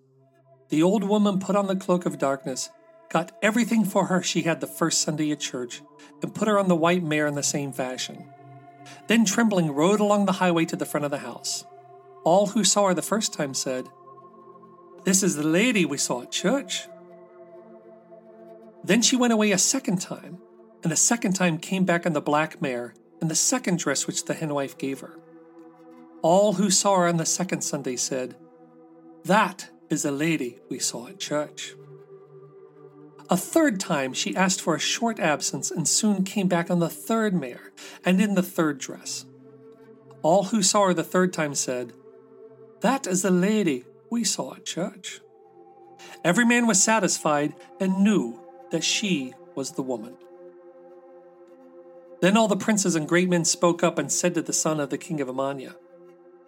The 0.68 0.82
old 0.82 1.02
woman 1.02 1.40
put 1.40 1.56
on 1.56 1.66
the 1.66 1.74
cloak 1.74 2.06
of 2.06 2.18
darkness, 2.18 2.70
got 3.10 3.32
everything 3.42 3.84
for 3.84 4.06
her 4.06 4.22
she 4.22 4.42
had 4.42 4.60
the 4.60 4.68
first 4.68 5.00
Sunday 5.00 5.32
at 5.32 5.40
church, 5.40 5.82
and 6.22 6.34
put 6.34 6.46
her 6.46 6.58
on 6.58 6.68
the 6.68 6.76
white 6.76 7.02
mare 7.02 7.26
in 7.26 7.34
the 7.34 7.42
same 7.42 7.72
fashion. 7.72 8.24
Then 9.08 9.24
Trembling 9.24 9.72
rode 9.72 9.98
along 9.98 10.26
the 10.26 10.32
highway 10.32 10.64
to 10.66 10.76
the 10.76 10.86
front 10.86 11.04
of 11.04 11.10
the 11.10 11.18
house. 11.18 11.64
All 12.22 12.48
who 12.48 12.62
saw 12.62 12.88
her 12.88 12.94
the 12.94 13.02
first 13.02 13.32
time 13.32 13.54
said, 13.54 13.88
This 15.04 15.24
is 15.24 15.34
the 15.34 15.42
lady 15.42 15.84
we 15.84 15.96
saw 15.96 16.22
at 16.22 16.30
church. 16.30 16.86
Then 18.84 19.02
she 19.02 19.16
went 19.16 19.32
away 19.32 19.50
a 19.50 19.58
second 19.58 20.00
time, 20.00 20.38
and 20.82 20.90
the 20.90 20.96
second 20.96 21.34
time 21.34 21.58
came 21.58 21.84
back 21.84 22.06
on 22.06 22.12
the 22.12 22.20
black 22.20 22.60
mare 22.62 22.94
and 23.20 23.30
the 23.30 23.34
second 23.34 23.78
dress 23.78 24.06
which 24.06 24.24
the 24.24 24.34
henwife 24.34 24.78
gave 24.78 25.00
her. 25.00 25.18
All 26.22 26.54
who 26.54 26.70
saw 26.70 26.96
her 26.96 27.06
on 27.06 27.16
the 27.16 27.26
second 27.26 27.62
Sunday 27.62 27.96
said, 27.96 28.36
That 29.24 29.70
is 29.88 30.02
the 30.02 30.12
lady 30.12 30.58
we 30.68 30.78
saw 30.78 31.08
at 31.08 31.18
church. 31.18 31.74
A 33.28 33.36
third 33.36 33.78
time 33.78 34.12
she 34.12 34.34
asked 34.34 34.60
for 34.60 34.74
a 34.74 34.80
short 34.80 35.20
absence 35.20 35.70
and 35.70 35.86
soon 35.86 36.24
came 36.24 36.48
back 36.48 36.70
on 36.70 36.80
the 36.80 36.90
third 36.90 37.32
mare 37.32 37.72
and 38.04 38.20
in 38.20 38.34
the 38.34 38.42
third 38.42 38.78
dress. 38.78 39.24
All 40.22 40.44
who 40.44 40.62
saw 40.62 40.86
her 40.86 40.94
the 40.94 41.04
third 41.04 41.32
time 41.32 41.54
said, 41.54 41.92
That 42.80 43.06
is 43.06 43.22
the 43.22 43.30
lady 43.30 43.84
we 44.10 44.24
saw 44.24 44.54
at 44.54 44.64
church. 44.64 45.20
Every 46.24 46.44
man 46.44 46.66
was 46.66 46.82
satisfied 46.82 47.54
and 47.78 48.02
knew 48.02 48.40
that 48.70 48.84
she 48.84 49.32
was 49.54 49.72
the 49.72 49.82
woman. 49.82 50.14
Then 52.20 52.36
all 52.36 52.48
the 52.48 52.56
princes 52.56 52.94
and 52.94 53.08
great 53.08 53.28
men 53.28 53.44
spoke 53.44 53.82
up 53.82 53.98
and 53.98 54.12
said 54.12 54.34
to 54.34 54.42
the 54.42 54.52
son 54.52 54.78
of 54.78 54.90
the 54.90 54.98
king 54.98 55.20
of 55.20 55.28
Emania, 55.28 55.74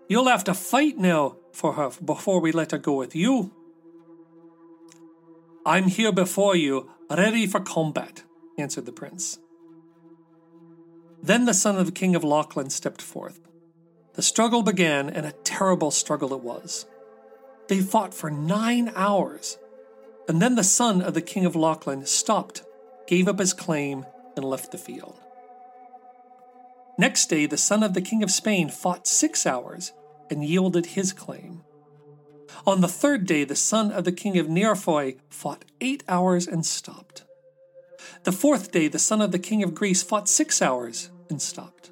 You'll 0.08 0.28
have 0.28 0.44
to 0.44 0.54
fight 0.54 0.98
now 0.98 1.36
for 1.52 1.74
her 1.74 1.90
before 2.04 2.40
we 2.40 2.52
let 2.52 2.72
her 2.72 2.78
go 2.78 2.94
with 2.94 3.16
you. 3.16 3.52
I'm 5.64 5.84
here 5.84 6.12
before 6.12 6.56
you, 6.56 6.90
ready 7.10 7.46
for 7.46 7.60
combat, 7.60 8.22
answered 8.58 8.84
the 8.84 8.92
prince. 8.92 9.38
Then 11.22 11.44
the 11.44 11.54
son 11.54 11.78
of 11.78 11.86
the 11.86 11.92
king 11.92 12.14
of 12.16 12.22
Lochlann 12.22 12.70
stepped 12.70 13.00
forth. 13.00 13.40
The 14.14 14.22
struggle 14.22 14.62
began, 14.62 15.08
and 15.08 15.24
a 15.24 15.32
terrible 15.44 15.90
struggle 15.90 16.34
it 16.34 16.40
was. 16.40 16.84
They 17.68 17.80
fought 17.80 18.12
for 18.12 18.30
nine 18.30 18.92
hours, 18.94 19.56
and 20.28 20.42
then 20.42 20.56
the 20.56 20.64
son 20.64 21.00
of 21.00 21.14
the 21.14 21.22
king 21.22 21.46
of 21.46 21.54
Lochlann 21.54 22.06
stopped, 22.06 22.64
gave 23.06 23.28
up 23.28 23.38
his 23.38 23.54
claim, 23.54 24.04
and 24.36 24.44
left 24.44 24.72
the 24.72 24.78
field. 24.78 25.18
Next 27.02 27.26
day, 27.26 27.46
the 27.46 27.58
son 27.58 27.82
of 27.82 27.94
the 27.94 28.00
king 28.00 28.22
of 28.22 28.30
Spain 28.30 28.68
fought 28.68 29.08
six 29.08 29.44
hours 29.44 29.92
and 30.30 30.44
yielded 30.44 30.86
his 30.86 31.12
claim. 31.12 31.64
On 32.64 32.80
the 32.80 32.86
third 32.86 33.26
day, 33.26 33.42
the 33.42 33.56
son 33.56 33.90
of 33.90 34.04
the 34.04 34.12
king 34.12 34.38
of 34.38 34.46
Nyerfoi 34.46 35.16
fought 35.28 35.64
eight 35.80 36.04
hours 36.08 36.46
and 36.46 36.64
stopped. 36.64 37.24
The 38.22 38.30
fourth 38.30 38.70
day, 38.70 38.86
the 38.86 39.00
son 39.00 39.20
of 39.20 39.32
the 39.32 39.40
king 39.40 39.64
of 39.64 39.74
Greece 39.74 40.04
fought 40.04 40.28
six 40.28 40.62
hours 40.62 41.10
and 41.28 41.42
stopped. 41.42 41.90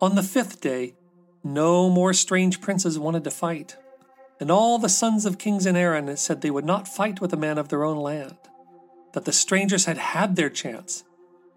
On 0.00 0.16
the 0.16 0.24
fifth 0.24 0.60
day, 0.60 0.94
no 1.44 1.88
more 1.88 2.12
strange 2.12 2.60
princes 2.60 2.98
wanted 2.98 3.22
to 3.22 3.30
fight, 3.30 3.76
and 4.40 4.50
all 4.50 4.80
the 4.80 4.88
sons 4.88 5.24
of 5.24 5.38
kings 5.38 5.66
in 5.66 5.76
Erin 5.76 6.16
said 6.16 6.40
they 6.40 6.50
would 6.50 6.66
not 6.66 6.88
fight 6.88 7.20
with 7.20 7.32
a 7.32 7.36
man 7.36 7.58
of 7.58 7.68
their 7.68 7.84
own 7.84 7.98
land, 7.98 8.38
that 9.12 9.24
the 9.24 9.32
strangers 9.32 9.84
had 9.84 9.98
had 9.98 10.34
their 10.34 10.50
chance, 10.50 11.04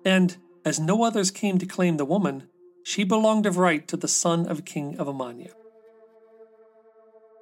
and, 0.06 0.38
as 0.64 0.80
no 0.80 1.04
others 1.04 1.32
came 1.32 1.58
to 1.58 1.66
claim 1.66 1.98
the 1.98 2.06
woman, 2.06 2.48
she 2.84 3.04
belonged 3.04 3.46
of 3.46 3.58
right 3.58 3.88
to 3.88 3.98
the 3.98 4.08
son 4.08 4.48
of 4.48 4.66
King 4.66 4.98
of 4.98 5.08
Emania. 5.08 5.52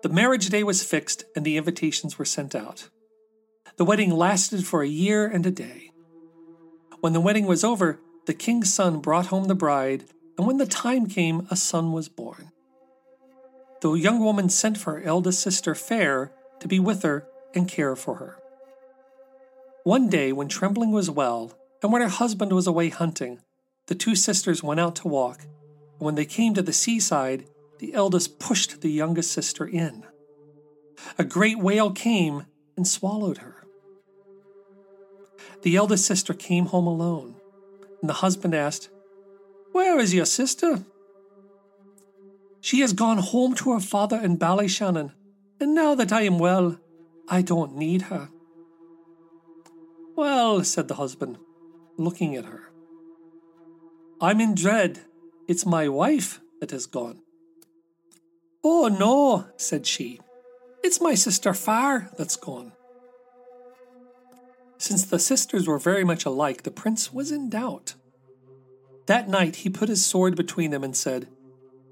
The 0.02 0.10
marriage 0.10 0.50
day 0.50 0.64
was 0.64 0.84
fixed 0.84 1.26
and 1.36 1.46
the 1.46 1.58
invitations 1.58 2.18
were 2.18 2.26
sent 2.26 2.56
out. 2.56 2.90
The 3.78 3.86
wedding 3.86 4.12
lasted 4.12 4.66
for 4.66 4.82
a 4.82 4.88
year 4.88 5.28
and 5.28 5.46
a 5.46 5.52
day. 5.52 5.92
When 7.02 7.14
the 7.14 7.22
wedding 7.22 7.46
was 7.46 7.64
over, 7.64 8.00
the 8.26 8.34
king's 8.34 8.74
son 8.74 9.00
brought 9.00 9.28
home 9.28 9.46
the 9.46 9.56
bride, 9.56 10.06
and 10.38 10.46
when 10.46 10.58
the 10.58 10.66
time 10.66 11.08
came, 11.08 11.48
a 11.50 11.56
son 11.56 11.92
was 11.92 12.10
born. 12.10 12.52
The 13.82 13.94
young 13.94 14.20
woman 14.20 14.50
sent 14.50 14.78
for 14.78 14.94
her 14.94 15.04
eldest 15.04 15.42
sister, 15.42 15.74
Fair, 15.74 16.32
to 16.60 16.68
be 16.68 16.80
with 16.80 17.04
her 17.04 17.26
and 17.56 17.68
care 17.68 17.96
for 17.96 18.16
her. 18.16 18.38
One 19.84 20.10
day, 20.10 20.32
when 20.34 20.50
Trembling 20.50 20.92
was 20.92 21.10
well, 21.10 21.54
and 21.82 21.92
when 21.92 22.02
her 22.02 22.10
husband 22.10 22.52
was 22.52 22.68
away 22.68 22.90
hunting, 22.90 23.40
the 23.88 23.96
two 23.96 24.16
sisters 24.16 24.62
went 24.62 24.80
out 24.80 24.96
to 24.98 25.08
walk, 25.08 25.42
and 25.44 26.06
when 26.06 26.16
they 26.16 26.26
came 26.26 26.54
to 26.54 26.62
the 26.62 26.74
seaside, 26.74 27.46
the 27.80 27.94
eldest 27.94 28.40
pushed 28.40 28.82
the 28.82 28.92
youngest 28.92 29.32
sister 29.32 29.66
in. 29.66 30.06
A 31.18 31.24
great 31.24 31.58
whale 31.58 31.92
came 31.92 32.46
and 32.76 32.88
swallowed 32.88 33.40
her. 33.40 33.64
The 35.62 35.76
eldest 35.76 36.06
sister 36.06 36.34
came 36.34 36.68
home 36.68 36.88
alone, 36.88 37.36
and 38.02 38.10
the 38.10 38.16
husband 38.16 38.54
asked, 38.54 38.90
Where 39.72 40.00
is 40.00 40.14
your 40.14 40.26
sister? 40.26 40.84
She 42.62 42.82
has 42.82 42.94
gone 42.94 43.18
home 43.18 43.56
to 43.56 43.74
her 43.74 43.80
father 43.80 44.18
in 44.18 44.38
Ballyshannon, 44.38 45.14
and 45.60 45.74
now 45.74 45.96
that 45.96 46.12
I 46.12 46.22
am 46.24 46.40
well, 46.40 46.78
I 47.28 47.42
don't 47.42 47.76
need 47.76 48.04
her. 48.04 48.30
Well, 50.16 50.64
said 50.64 50.88
the 50.90 50.96
husband, 50.96 51.38
looking 52.00 52.36
at 52.36 52.46
her. 52.46 52.72
I'm 54.22 54.42
in 54.42 54.56
dread. 54.56 55.02
It's 55.48 55.66
my 55.66 55.88
wife 55.88 56.40
that 56.60 56.72
has 56.72 56.86
gone. 56.86 57.22
Oh, 58.64 58.88
no, 58.88 59.48
said 59.58 59.86
she. 59.86 60.20
It's 60.84 61.02
my 61.02 61.16
sister 61.16 61.54
Far 61.54 62.10
that's 62.18 62.36
gone. 62.36 62.72
Since 64.78 65.06
the 65.06 65.20
sisters 65.20 65.68
were 65.68 65.78
very 65.78 66.04
much 66.04 66.26
alike, 66.26 66.64
the 66.64 66.72
prince 66.72 67.14
was 67.14 67.32
in 67.32 67.50
doubt. 67.50 67.96
That 69.08 69.28
night 69.28 69.58
he 69.58 69.70
put 69.70 69.90
his 69.90 70.06
sword 70.06 70.36
between 70.36 70.72
them 70.72 70.84
and 70.84 70.96
said, 70.96 71.28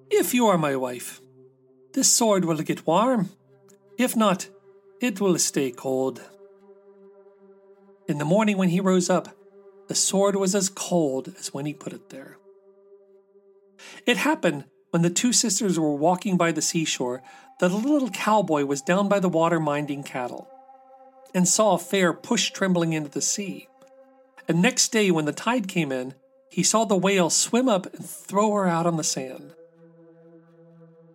If 0.10 0.34
you 0.34 0.48
are 0.48 0.58
my 0.58 0.76
wife, 0.76 1.20
this 1.94 2.12
sword 2.12 2.46
will 2.46 2.58
get 2.58 2.88
warm. 2.88 3.30
If 3.98 4.16
not, 4.16 4.50
it 5.02 5.20
will 5.20 5.38
stay 5.38 5.72
cold. 5.72 6.22
In 8.08 8.20
the 8.20 8.26
morning 8.26 8.58
when 8.58 8.70
he 8.70 8.80
rose 8.80 9.10
up, 9.10 9.37
the 9.88 9.96
sword 9.96 10.36
was 10.36 10.54
as 10.54 10.70
cold 10.70 11.34
as 11.40 11.54
when 11.54 11.66
he 11.66 11.74
put 11.74 11.94
it 11.94 12.10
there. 12.10 12.38
It 14.06 14.18
happened 14.18 14.66
when 14.92 15.02
the 15.02 15.10
two 15.10 15.34
sisters 15.34 15.80
were 15.80 15.94
walking 15.94 16.38
by 16.38 16.52
the 16.52 16.62
seashore 16.62 17.22
that 17.60 17.72
a 17.72 17.78
little 17.78 18.10
cowboy 18.10 18.66
was 18.66 18.82
down 18.82 19.08
by 19.08 19.20
the 19.20 19.30
water 19.30 19.60
minding 19.60 20.04
cattle 20.04 20.48
and 21.34 21.48
saw 21.48 21.74
a 21.74 21.80
fair 21.80 22.14
push 22.14 22.52
trembling 22.52 22.94
into 22.94 23.10
the 23.10 23.22
sea. 23.22 23.68
And 24.48 24.62
next 24.62 24.92
day, 24.92 25.12
when 25.12 25.26
the 25.26 25.34
tide 25.34 25.68
came 25.68 25.92
in, 25.92 26.14
he 26.50 26.64
saw 26.64 26.86
the 26.86 26.96
whale 26.96 27.30
swim 27.30 27.68
up 27.68 27.94
and 27.94 28.06
throw 28.06 28.54
her 28.54 28.68
out 28.68 28.86
on 28.86 28.98
the 28.98 29.04
sand. 29.04 29.54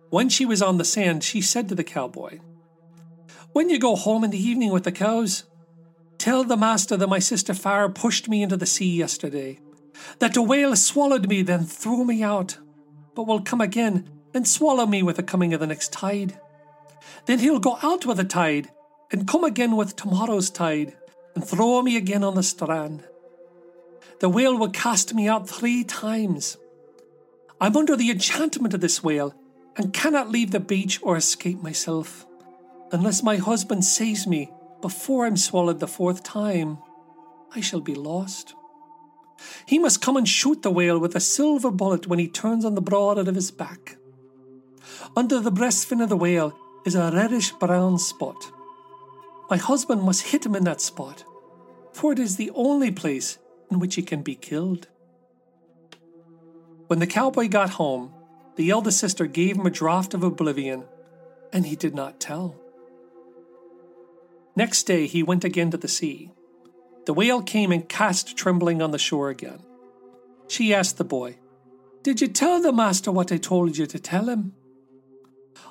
When 0.09 0.29
she 0.29 0.45
was 0.45 0.61
on 0.61 0.77
the 0.77 0.85
sand, 0.85 1.23
she 1.23 1.41
said 1.41 1.67
to 1.69 1.75
the 1.75 1.83
cowboy, 1.83 2.39
When 3.51 3.69
you 3.69 3.79
go 3.79 3.95
home 3.95 4.23
in 4.23 4.29
the 4.29 4.37
evening 4.37 4.71
with 4.71 4.83
the 4.83 4.91
cows, 4.91 5.45
Tell 6.23 6.45
the 6.45 6.55
master 6.55 6.95
that 6.95 7.09
my 7.09 7.19
sister 7.19 7.53
Far 7.53 7.89
pushed 7.89 8.29
me 8.29 8.43
into 8.43 8.55
the 8.55 8.65
sea 8.65 8.95
yesterday, 8.95 9.59
that 10.19 10.33
the 10.33 10.41
whale 10.41 10.73
swallowed 10.77 11.27
me, 11.27 11.41
then 11.41 11.65
threw 11.65 12.05
me 12.05 12.23
out, 12.23 12.59
but 13.13 13.27
will 13.27 13.41
come 13.41 13.59
again 13.59 14.09
and 14.33 14.47
swallow 14.47 14.85
me 14.85 15.03
with 15.03 15.17
the 15.17 15.21
coming 15.21 15.53
of 15.53 15.59
the 15.59 15.67
next 15.67 15.91
tide. 15.91 16.39
Then 17.25 17.39
he'll 17.39 17.59
go 17.59 17.77
out 17.83 18.05
with 18.05 18.15
the 18.15 18.23
tide, 18.23 18.69
and 19.11 19.27
come 19.27 19.43
again 19.43 19.75
with 19.75 19.97
tomorrow's 19.97 20.49
tide, 20.49 20.95
and 21.35 21.45
throw 21.45 21.81
me 21.81 21.97
again 21.97 22.23
on 22.23 22.35
the 22.35 22.43
strand. 22.43 23.03
The 24.21 24.29
whale 24.29 24.57
will 24.57 24.69
cast 24.69 25.13
me 25.13 25.27
out 25.27 25.49
three 25.49 25.83
times. 25.83 26.55
I'm 27.59 27.75
under 27.75 27.97
the 27.97 28.11
enchantment 28.11 28.73
of 28.73 28.79
this 28.79 29.03
whale, 29.03 29.35
and 29.75 29.91
cannot 29.91 30.31
leave 30.31 30.51
the 30.51 30.61
beach 30.61 31.01
or 31.03 31.17
escape 31.17 31.61
myself, 31.61 32.25
unless 32.93 33.21
my 33.21 33.35
husband 33.35 33.83
saves 33.83 34.25
me 34.25 34.49
before 34.83 35.25
I'm 35.25 35.37
swallowed 35.37 35.79
the 35.79 35.87
fourth 35.87 36.23
time, 36.23 36.77
I 37.55 37.61
shall 37.61 37.79
be 37.79 37.95
lost. 37.95 38.53
He 39.65 39.79
must 39.79 40.01
come 40.01 40.17
and 40.17 40.27
shoot 40.27 40.61
the 40.61 40.69
whale 40.69 40.99
with 40.99 41.15
a 41.15 41.21
silver 41.21 41.71
bullet 41.71 42.05
when 42.05 42.19
he 42.19 42.27
turns 42.27 42.65
on 42.65 42.75
the 42.75 42.81
broad 42.81 43.17
out 43.17 43.29
of 43.29 43.35
his 43.35 43.49
back. 43.49 43.95
Under 45.15 45.39
the 45.39 45.51
breast 45.51 45.87
fin 45.87 46.01
of 46.01 46.09
the 46.09 46.17
whale 46.17 46.53
is 46.85 46.95
a 46.95 47.11
reddish 47.13 47.51
brown 47.51 47.97
spot. 47.97 48.51
My 49.49 49.55
husband 49.55 50.03
must 50.03 50.27
hit 50.27 50.45
him 50.45 50.53
in 50.53 50.65
that 50.65 50.81
spot, 50.81 51.23
for 51.93 52.11
it 52.11 52.19
is 52.19 52.35
the 52.35 52.51
only 52.53 52.91
place 52.91 53.37
in 53.71 53.79
which 53.79 53.95
he 53.95 54.01
can 54.01 54.21
be 54.21 54.35
killed. 54.35 54.89
When 56.87 56.99
the 56.99 57.07
cowboy 57.07 57.47
got 57.47 57.69
home, 57.69 58.13
the 58.57 58.69
eldest 58.69 58.99
sister 58.99 59.27
gave 59.27 59.55
him 59.55 59.65
a 59.65 59.71
draught 59.71 60.13
of 60.13 60.23
oblivion, 60.23 60.83
and 61.53 61.65
he 61.65 61.77
did 61.77 61.95
not 61.95 62.19
tell. 62.19 62.62
Next 64.55 64.83
day 64.83 65.07
he 65.07 65.23
went 65.23 65.43
again 65.43 65.71
to 65.71 65.77
the 65.77 65.87
sea. 65.87 66.31
The 67.05 67.13
whale 67.13 67.41
came 67.41 67.71
and 67.71 67.89
cast 67.89 68.37
trembling 68.37 68.81
on 68.81 68.91
the 68.91 68.99
shore 68.99 69.29
again. 69.29 69.59
She 70.47 70.73
asked 70.73 70.97
the 70.97 71.03
boy, 71.03 71.37
Did 72.03 72.21
you 72.21 72.27
tell 72.27 72.61
the 72.61 72.71
master 72.71 73.11
what 73.11 73.31
I 73.31 73.37
told 73.37 73.77
you 73.77 73.85
to 73.87 73.99
tell 73.99 74.29
him? 74.29 74.53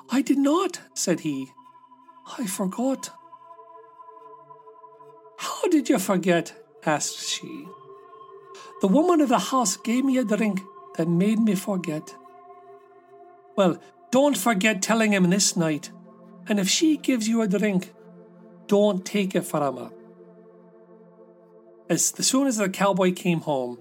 I 0.09 0.21
did 0.21 0.37
not, 0.37 0.81
said 0.93 1.21
he. 1.21 1.47
I 2.37 2.45
forgot. 2.45 3.09
How 5.37 5.67
did 5.69 5.89
you 5.89 5.99
forget? 5.99 6.53
asked 6.85 7.27
she. 7.27 7.67
The 8.81 8.87
woman 8.87 9.21
of 9.21 9.29
the 9.29 9.39
house 9.39 9.77
gave 9.77 10.03
me 10.03 10.17
a 10.17 10.25
drink 10.25 10.61
that 10.97 11.07
made 11.07 11.39
me 11.39 11.55
forget. 11.55 12.15
Well, 13.55 13.79
don't 14.11 14.37
forget 14.37 14.81
telling 14.81 15.13
him 15.13 15.29
this 15.29 15.55
night, 15.55 15.91
and 16.47 16.59
if 16.59 16.67
she 16.69 16.97
gives 16.97 17.27
you 17.27 17.41
a 17.41 17.47
drink, 17.47 17.93
don't 18.73 19.05
take 19.05 19.35
it 19.35 19.45
from 19.45 19.77
her. 19.77 19.91
As 21.91 22.05
soon 22.25 22.47
as 22.47 22.57
the 22.57 22.67
cowboy 22.67 23.13
came 23.13 23.41
home, 23.41 23.77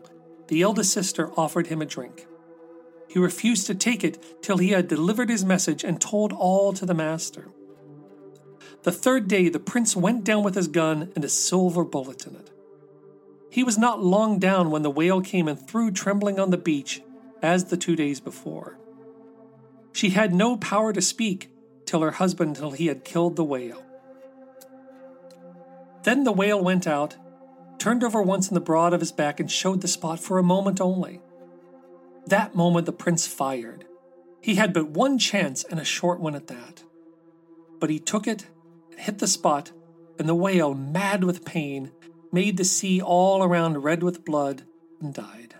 the 0.48 0.60
eldest 0.60 0.92
sister 0.92 1.30
offered 1.34 1.68
him 1.68 1.80
a 1.80 1.86
drink. 1.86 2.26
He 3.08 3.18
refused 3.18 3.66
to 3.68 3.74
take 3.74 4.04
it 4.04 4.42
till 4.42 4.58
he 4.58 4.72
had 4.72 4.88
delivered 4.88 5.30
his 5.30 5.46
message 5.46 5.82
and 5.82 5.98
told 5.98 6.30
all 6.30 6.74
to 6.74 6.84
the 6.84 6.92
master. 6.92 7.48
The 8.82 8.92
third 8.92 9.28
day, 9.28 9.48
the 9.48 9.58
prince 9.58 9.96
went 9.96 10.24
down 10.24 10.42
with 10.42 10.56
his 10.56 10.68
gun 10.68 11.10
and 11.16 11.24
a 11.24 11.28
silver 11.30 11.84
bullet 11.84 12.26
in 12.26 12.36
it. 12.36 12.50
He 13.48 13.64
was 13.64 13.78
not 13.78 14.04
long 14.04 14.38
down 14.38 14.70
when 14.70 14.82
the 14.82 14.90
whale 14.90 15.22
came 15.22 15.48
and 15.48 15.58
threw 15.58 15.90
trembling 15.90 16.38
on 16.38 16.50
the 16.50 16.58
beach, 16.58 17.00
as 17.40 17.64
the 17.64 17.78
two 17.78 17.96
days 17.96 18.20
before. 18.20 18.76
She 19.94 20.10
had 20.10 20.34
no 20.34 20.58
power 20.58 20.92
to 20.92 21.00
speak 21.00 21.48
till 21.86 22.02
her 22.02 22.10
husband 22.10 22.56
till 22.56 22.72
he 22.72 22.88
had 22.88 23.04
killed 23.04 23.36
the 23.36 23.44
whale. 23.44 23.82
Then 26.02 26.24
the 26.24 26.32
whale 26.32 26.62
went 26.62 26.86
out, 26.86 27.16
turned 27.78 28.02
over 28.02 28.22
once 28.22 28.48
in 28.48 28.54
the 28.54 28.60
broad 28.60 28.92
of 28.92 29.00
his 29.00 29.12
back, 29.12 29.40
and 29.40 29.50
showed 29.50 29.80
the 29.80 29.88
spot 29.88 30.20
for 30.20 30.38
a 30.38 30.42
moment 30.42 30.80
only. 30.80 31.20
That 32.26 32.54
moment 32.54 32.86
the 32.86 32.92
prince 32.92 33.26
fired. 33.26 33.84
He 34.40 34.56
had 34.56 34.72
but 34.72 34.90
one 34.90 35.18
chance 35.18 35.64
and 35.64 35.78
a 35.78 35.84
short 35.84 36.20
one 36.20 36.34
at 36.34 36.48
that. 36.48 36.82
But 37.78 37.90
he 37.90 37.98
took 37.98 38.26
it 38.26 38.46
and 38.90 39.00
hit 39.00 39.18
the 39.18 39.26
spot, 39.26 39.72
and 40.18 40.28
the 40.28 40.34
whale, 40.34 40.74
mad 40.74 41.24
with 41.24 41.44
pain, 41.44 41.92
made 42.32 42.56
the 42.56 42.64
sea 42.64 43.00
all 43.00 43.42
around 43.42 43.84
red 43.84 44.02
with 44.02 44.24
blood 44.24 44.62
and 45.00 45.14
died. 45.14 45.54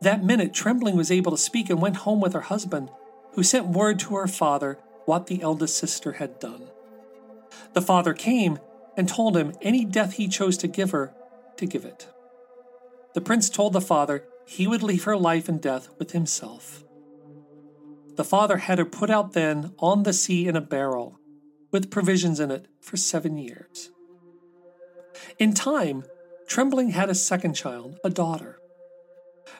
That 0.00 0.24
minute, 0.24 0.52
Trembling 0.52 0.96
was 0.96 1.10
able 1.10 1.32
to 1.32 1.38
speak 1.38 1.70
and 1.70 1.80
went 1.80 1.96
home 1.98 2.20
with 2.20 2.32
her 2.32 2.40
husband, 2.40 2.90
who 3.34 3.42
sent 3.42 3.68
word 3.68 3.98
to 4.00 4.16
her 4.16 4.26
father 4.26 4.78
what 5.04 5.26
the 5.26 5.42
eldest 5.42 5.76
sister 5.76 6.12
had 6.12 6.40
done. 6.40 6.64
The 7.72 7.82
father 7.82 8.14
came 8.14 8.58
and 8.96 9.08
told 9.08 9.36
him 9.36 9.54
any 9.62 9.84
death 9.84 10.14
he 10.14 10.28
chose 10.28 10.56
to 10.58 10.68
give 10.68 10.90
her, 10.90 11.14
to 11.56 11.66
give 11.66 11.84
it. 11.84 12.08
The 13.14 13.20
prince 13.20 13.48
told 13.50 13.72
the 13.72 13.80
father 13.80 14.24
he 14.46 14.66
would 14.66 14.82
leave 14.82 15.04
her 15.04 15.16
life 15.16 15.48
and 15.48 15.60
death 15.60 15.88
with 15.98 16.12
himself. 16.12 16.84
The 18.16 18.24
father 18.24 18.58
had 18.58 18.78
her 18.78 18.84
put 18.84 19.10
out 19.10 19.32
then 19.32 19.72
on 19.78 20.02
the 20.02 20.12
sea 20.12 20.46
in 20.46 20.56
a 20.56 20.60
barrel, 20.60 21.18
with 21.70 21.90
provisions 21.90 22.40
in 22.40 22.50
it 22.50 22.66
for 22.80 22.96
seven 22.96 23.38
years. 23.38 23.90
In 25.38 25.54
time, 25.54 26.04
Trembling 26.52 26.90
had 26.90 27.08
a 27.08 27.14
second 27.14 27.54
child, 27.54 27.98
a 28.04 28.10
daughter. 28.10 28.58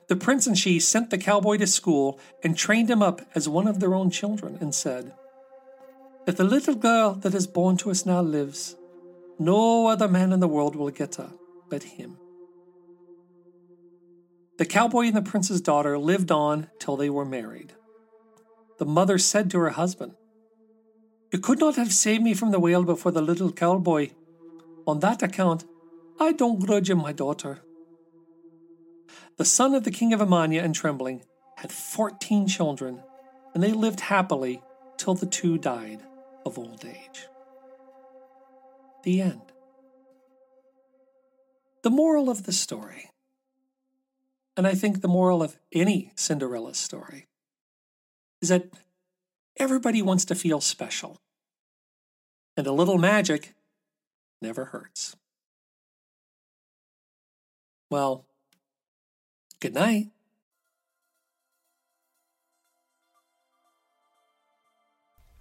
The 0.08 0.16
prince 0.16 0.46
and 0.46 0.58
she 0.58 0.78
sent 0.78 1.08
the 1.08 1.16
cowboy 1.16 1.56
to 1.56 1.66
school 1.66 2.20
and 2.44 2.54
trained 2.54 2.90
him 2.90 3.02
up 3.02 3.22
as 3.34 3.48
one 3.48 3.66
of 3.66 3.80
their 3.80 3.94
own 3.94 4.10
children, 4.10 4.58
and 4.60 4.74
said, 4.74 5.14
If 6.24 6.36
the 6.36 6.44
little 6.44 6.76
girl 6.76 7.14
that 7.14 7.34
is 7.34 7.48
born 7.48 7.76
to 7.78 7.90
us 7.90 8.06
now 8.06 8.20
lives, 8.20 8.76
no 9.40 9.88
other 9.88 10.06
man 10.06 10.32
in 10.32 10.38
the 10.38 10.46
world 10.46 10.76
will 10.76 10.90
get 10.90 11.16
her 11.16 11.32
but 11.68 11.82
him. 11.82 12.16
The 14.58 14.64
cowboy 14.64 15.06
and 15.06 15.16
the 15.16 15.22
prince's 15.22 15.60
daughter 15.60 15.98
lived 15.98 16.30
on 16.30 16.68
till 16.78 16.96
they 16.96 17.10
were 17.10 17.24
married. 17.24 17.72
The 18.78 18.84
mother 18.84 19.18
said 19.18 19.50
to 19.50 19.58
her 19.58 19.70
husband, 19.70 20.12
You 21.32 21.40
could 21.40 21.58
not 21.58 21.74
have 21.74 21.92
saved 21.92 22.22
me 22.22 22.34
from 22.34 22.52
the 22.52 22.60
whale 22.60 22.84
before 22.84 23.10
the 23.10 23.20
little 23.20 23.50
cowboy. 23.50 24.10
On 24.86 25.00
that 25.00 25.24
account, 25.24 25.64
I 26.20 26.32
don't 26.32 26.64
grudge 26.64 26.88
him 26.88 26.98
my 26.98 27.12
daughter. 27.12 27.62
The 29.38 29.44
son 29.44 29.74
of 29.74 29.82
the 29.82 29.90
king 29.90 30.12
of 30.12 30.20
Emania 30.20 30.62
and 30.62 30.74
Trembling 30.74 31.24
had 31.56 31.72
fourteen 31.72 32.46
children, 32.46 33.02
and 33.54 33.62
they 33.62 33.72
lived 33.72 34.00
happily 34.00 34.62
till 34.98 35.14
the 35.14 35.26
two 35.26 35.58
died 35.58 36.04
of 36.44 36.58
old 36.58 36.84
age. 36.84 37.26
The 39.04 39.20
end. 39.20 39.42
The 41.82 41.90
moral 41.90 42.30
of 42.30 42.44
the 42.44 42.52
story, 42.52 43.10
and 44.56 44.66
I 44.66 44.74
think 44.74 45.00
the 45.00 45.08
moral 45.08 45.42
of 45.42 45.56
any 45.72 46.12
Cinderella 46.14 46.74
story, 46.74 47.26
is 48.40 48.48
that 48.50 48.70
everybody 49.56 50.00
wants 50.00 50.24
to 50.26 50.36
feel 50.36 50.60
special, 50.60 51.20
and 52.56 52.66
a 52.66 52.72
little 52.72 52.98
magic 52.98 53.54
never 54.40 54.66
hurts. 54.66 55.16
Well, 57.90 58.24
good 59.58 59.74
night. 59.74 60.10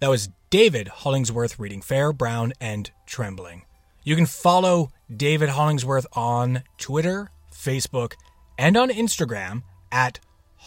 That 0.00 0.10
was 0.10 0.28
David 0.52 0.88
Hollingsworth 0.88 1.58
reading 1.58 1.80
Fair, 1.80 2.12
Brown, 2.12 2.52
and 2.60 2.90
Trembling. 3.06 3.62
You 4.04 4.14
can 4.14 4.26
follow 4.26 4.90
David 5.10 5.48
Hollingsworth 5.48 6.06
on 6.12 6.62
Twitter, 6.76 7.30
Facebook, 7.50 8.16
and 8.58 8.76
on 8.76 8.90
Instagram 8.90 9.62
at 9.90 10.20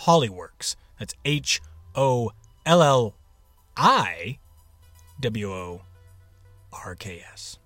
Holliworks. 0.06 0.76
That's 0.98 1.13
H 1.24 1.62
O 1.93 2.32
L 2.65 2.82
L 2.82 3.15
I 3.78 4.39
W 5.19 5.52
O 5.52 5.82
R 6.74 6.95
K 6.95 7.24
S. 7.32 7.60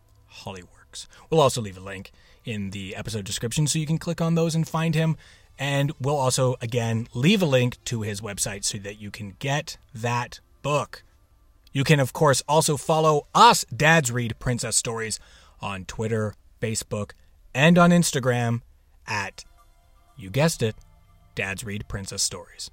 Holliworks. 0.43 1.07
We'll 1.29 1.39
also 1.39 1.61
leave 1.61 1.77
a 1.77 1.79
link 1.79 2.11
in 2.43 2.71
the 2.71 2.97
episode 2.97 3.23
description 3.23 3.65
so 3.65 3.79
you 3.79 3.85
can 3.85 3.97
click 3.97 4.19
on 4.19 4.35
those 4.35 4.55
and 4.55 4.67
find 4.67 4.93
him. 4.93 5.15
And 5.57 5.93
we'll 6.01 6.17
also, 6.17 6.57
again, 6.59 7.07
leave 7.13 7.41
a 7.41 7.45
link 7.45 7.81
to 7.85 8.01
his 8.01 8.19
website 8.19 8.65
so 8.65 8.77
that 8.79 8.99
you 8.99 9.09
can 9.09 9.37
get 9.39 9.77
that 9.93 10.41
book. 10.61 11.03
You 11.71 11.83
can, 11.83 11.99
of 11.99 12.13
course, 12.13 12.41
also 12.47 12.77
follow 12.77 13.27
us, 13.35 13.63
Dads 13.75 14.11
Read 14.11 14.35
Princess 14.39 14.75
Stories, 14.75 15.19
on 15.61 15.85
Twitter, 15.85 16.33
Facebook, 16.61 17.11
and 17.53 17.77
on 17.77 17.91
Instagram 17.91 18.61
at, 19.07 19.43
you 20.17 20.29
guessed 20.29 20.63
it, 20.63 20.75
Dads 21.35 21.63
Read 21.63 21.87
Princess 21.87 22.23
Stories. 22.23 22.71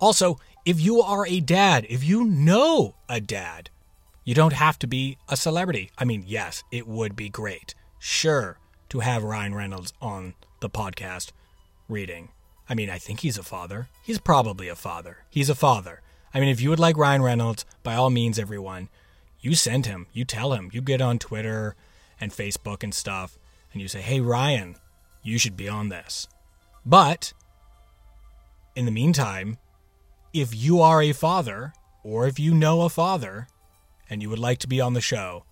Also, 0.00 0.38
if 0.64 0.80
you 0.80 1.00
are 1.00 1.26
a 1.26 1.40
dad, 1.40 1.86
if 1.88 2.04
you 2.04 2.24
know 2.24 2.94
a 3.08 3.20
dad, 3.20 3.70
you 4.24 4.34
don't 4.34 4.52
have 4.52 4.78
to 4.80 4.86
be 4.86 5.16
a 5.28 5.36
celebrity. 5.36 5.90
I 5.96 6.04
mean, 6.04 6.24
yes, 6.26 6.62
it 6.70 6.86
would 6.86 7.16
be 7.16 7.28
great, 7.28 7.74
sure, 7.98 8.58
to 8.90 9.00
have 9.00 9.24
Ryan 9.24 9.54
Reynolds 9.54 9.92
on 10.00 10.34
the 10.60 10.68
podcast 10.68 11.32
reading. 11.88 12.30
I 12.68 12.74
mean, 12.74 12.90
I 12.90 12.98
think 12.98 13.20
he's 13.20 13.38
a 13.38 13.42
father. 13.42 13.88
He's 14.02 14.18
probably 14.18 14.68
a 14.68 14.76
father. 14.76 15.18
He's 15.30 15.48
a 15.48 15.54
father. 15.54 16.02
I 16.38 16.40
mean, 16.40 16.50
if 16.50 16.60
you 16.60 16.70
would 16.70 16.78
like 16.78 16.96
Ryan 16.96 17.22
Reynolds, 17.22 17.64
by 17.82 17.96
all 17.96 18.10
means, 18.10 18.38
everyone, 18.38 18.90
you 19.40 19.56
send 19.56 19.86
him, 19.86 20.06
you 20.12 20.24
tell 20.24 20.52
him, 20.52 20.70
you 20.72 20.80
get 20.80 21.00
on 21.00 21.18
Twitter 21.18 21.74
and 22.20 22.30
Facebook 22.30 22.84
and 22.84 22.94
stuff, 22.94 23.40
and 23.72 23.82
you 23.82 23.88
say, 23.88 24.00
hey, 24.00 24.20
Ryan, 24.20 24.76
you 25.20 25.36
should 25.36 25.56
be 25.56 25.68
on 25.68 25.88
this. 25.88 26.28
But 26.86 27.32
in 28.76 28.84
the 28.84 28.92
meantime, 28.92 29.58
if 30.32 30.54
you 30.54 30.80
are 30.80 31.02
a 31.02 31.12
father, 31.12 31.72
or 32.04 32.28
if 32.28 32.38
you 32.38 32.54
know 32.54 32.82
a 32.82 32.88
father, 32.88 33.48
and 34.08 34.22
you 34.22 34.30
would 34.30 34.38
like 34.38 34.58
to 34.58 34.68
be 34.68 34.80
on 34.80 34.92
the 34.92 35.00
show, 35.00 35.44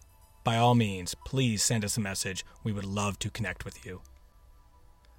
by 0.45 0.57
all 0.57 0.77
means, 0.77 1.17
please 1.27 1.65
send 1.65 1.85
us 1.85 1.97
a 1.97 2.01
message. 2.01 2.45
We 2.63 2.71
would 2.71 2.85
love 2.85 3.19
to 3.19 3.31
connect 3.31 3.65
with 3.65 3.85
you. 3.85 4.03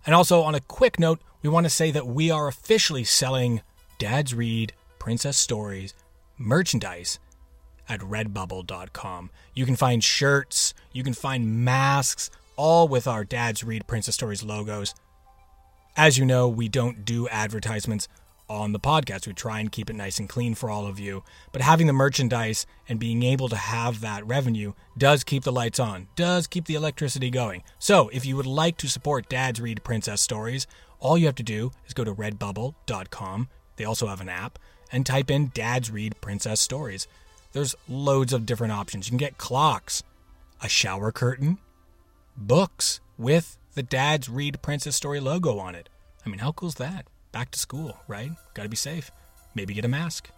And 0.06 0.16
also, 0.16 0.44
on 0.44 0.56
a 0.56 0.62
quick 0.62 0.98
note, 0.98 1.20
we 1.42 1.50
want 1.50 1.66
to 1.66 1.70
say 1.70 1.92
that 1.92 2.08
we 2.08 2.32
are 2.32 2.48
officially 2.48 3.04
selling 3.04 3.60
Dad's 4.00 4.34
Read 4.34 4.72
Princess 5.08 5.38
Stories 5.38 5.94
merchandise 6.38 7.18
at 7.88 8.02
redbubble.com. 8.02 9.30
You 9.54 9.66
can 9.66 9.78
find 9.78 10.04
shirts, 10.04 10.74
you 10.92 11.02
can 11.02 11.14
find 11.14 11.64
masks, 11.64 12.30
all 12.58 12.90
with 12.90 13.08
our 13.08 13.24
Dad's 13.24 13.64
Read 13.64 13.88
Princess 13.88 14.16
Stories 14.16 14.44
logos. 14.44 14.94
As 15.96 16.18
you 16.18 16.26
know, 16.26 16.50
we 16.50 16.68
don't 16.68 17.06
do 17.06 17.26
advertisements 17.30 18.10
on 18.50 18.74
the 18.74 18.82
podcast. 18.82 19.28
We 19.28 19.32
try 19.32 19.62
and 19.62 19.72
keep 19.72 19.90
it 19.90 19.96
nice 19.96 20.20
and 20.20 20.28
clean 20.28 20.56
for 20.56 20.70
all 20.70 20.86
of 20.86 21.00
you. 21.00 21.24
But 21.54 21.62
having 21.62 21.88
the 21.88 21.94
merchandise 21.94 22.66
and 22.90 23.00
being 23.00 23.24
able 23.24 23.48
to 23.48 23.56
have 23.56 24.02
that 24.02 24.28
revenue 24.28 24.74
does 24.98 25.24
keep 25.24 25.46
the 25.46 25.54
lights 25.54 25.80
on, 25.80 26.10
does 26.18 26.48
keep 26.48 26.66
the 26.66 26.76
electricity 26.76 27.30
going. 27.30 27.64
So 27.80 28.10
if 28.10 28.26
you 28.26 28.36
would 28.36 28.46
like 28.46 28.76
to 28.80 28.90
support 28.90 29.30
Dad's 29.30 29.62
Read 29.62 29.86
Princess 29.86 30.20
Stories, 30.20 30.68
all 31.00 31.18
you 31.18 31.28
have 31.28 31.36
to 31.36 31.44
do 31.44 31.72
is 31.86 31.94
go 31.94 32.04
to 32.04 32.14
redbubble.com. 32.14 33.48
They 33.78 33.86
also 33.86 34.08
have 34.08 34.20
an 34.20 34.28
app 34.28 34.60
and 34.92 35.06
type 35.06 35.30
in 35.30 35.52
Dad's 35.54 35.92
Read 35.92 36.20
Princess 36.22 36.62
Stories. 36.62 37.08
There's 37.54 37.76
loads 37.88 38.34
of 38.34 38.46
different 38.46 38.74
options. 38.74 39.08
You 39.08 39.12
can 39.12 39.18
get 39.18 39.38
clocks, 39.38 40.04
a 40.62 40.70
shower 40.70 41.12
curtain, 41.12 41.58
books 42.36 43.00
with 43.18 43.58
the 43.74 43.84
Dad's 43.84 44.30
Read 44.30 44.62
Princess 44.62 44.96
Story 44.96 45.20
logo 45.20 45.58
on 45.60 45.76
it. 45.76 45.90
I 46.26 46.30
mean, 46.30 46.40
how 46.40 46.52
cool 46.52 46.70
is 46.70 46.76
that? 46.76 47.08
Back 47.32 47.52
to 47.52 47.60
school, 47.60 47.98
right? 48.08 48.32
Gotta 48.54 48.70
be 48.70 48.76
safe. 48.76 49.12
Maybe 49.56 49.74
get 49.74 49.86
a 49.86 49.90
mask. 49.90 50.30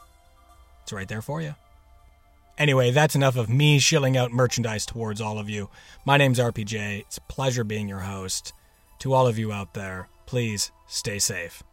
It's 0.84 0.94
right 0.94 1.08
there 1.08 1.22
for 1.22 1.42
you. 1.42 1.56
Anyway, 2.58 2.92
that's 2.92 3.16
enough 3.16 3.38
of 3.38 3.50
me 3.50 3.80
shilling 3.80 4.18
out 4.18 4.32
merchandise 4.34 4.86
towards 4.86 5.22
all 5.22 5.40
of 5.40 5.50
you. 5.50 5.70
My 6.06 6.18
name's 6.18 6.40
RPJ. 6.40 7.02
It's 7.02 7.18
a 7.18 7.22
pleasure 7.22 7.64
being 7.64 7.88
your 7.88 8.00
host. 8.00 8.52
To 9.00 9.14
all 9.14 9.28
of 9.28 9.40
you 9.40 9.54
out 9.54 9.74
there, 9.74 10.10
please 10.26 10.72
stay 10.88 11.20
safe. 11.20 11.64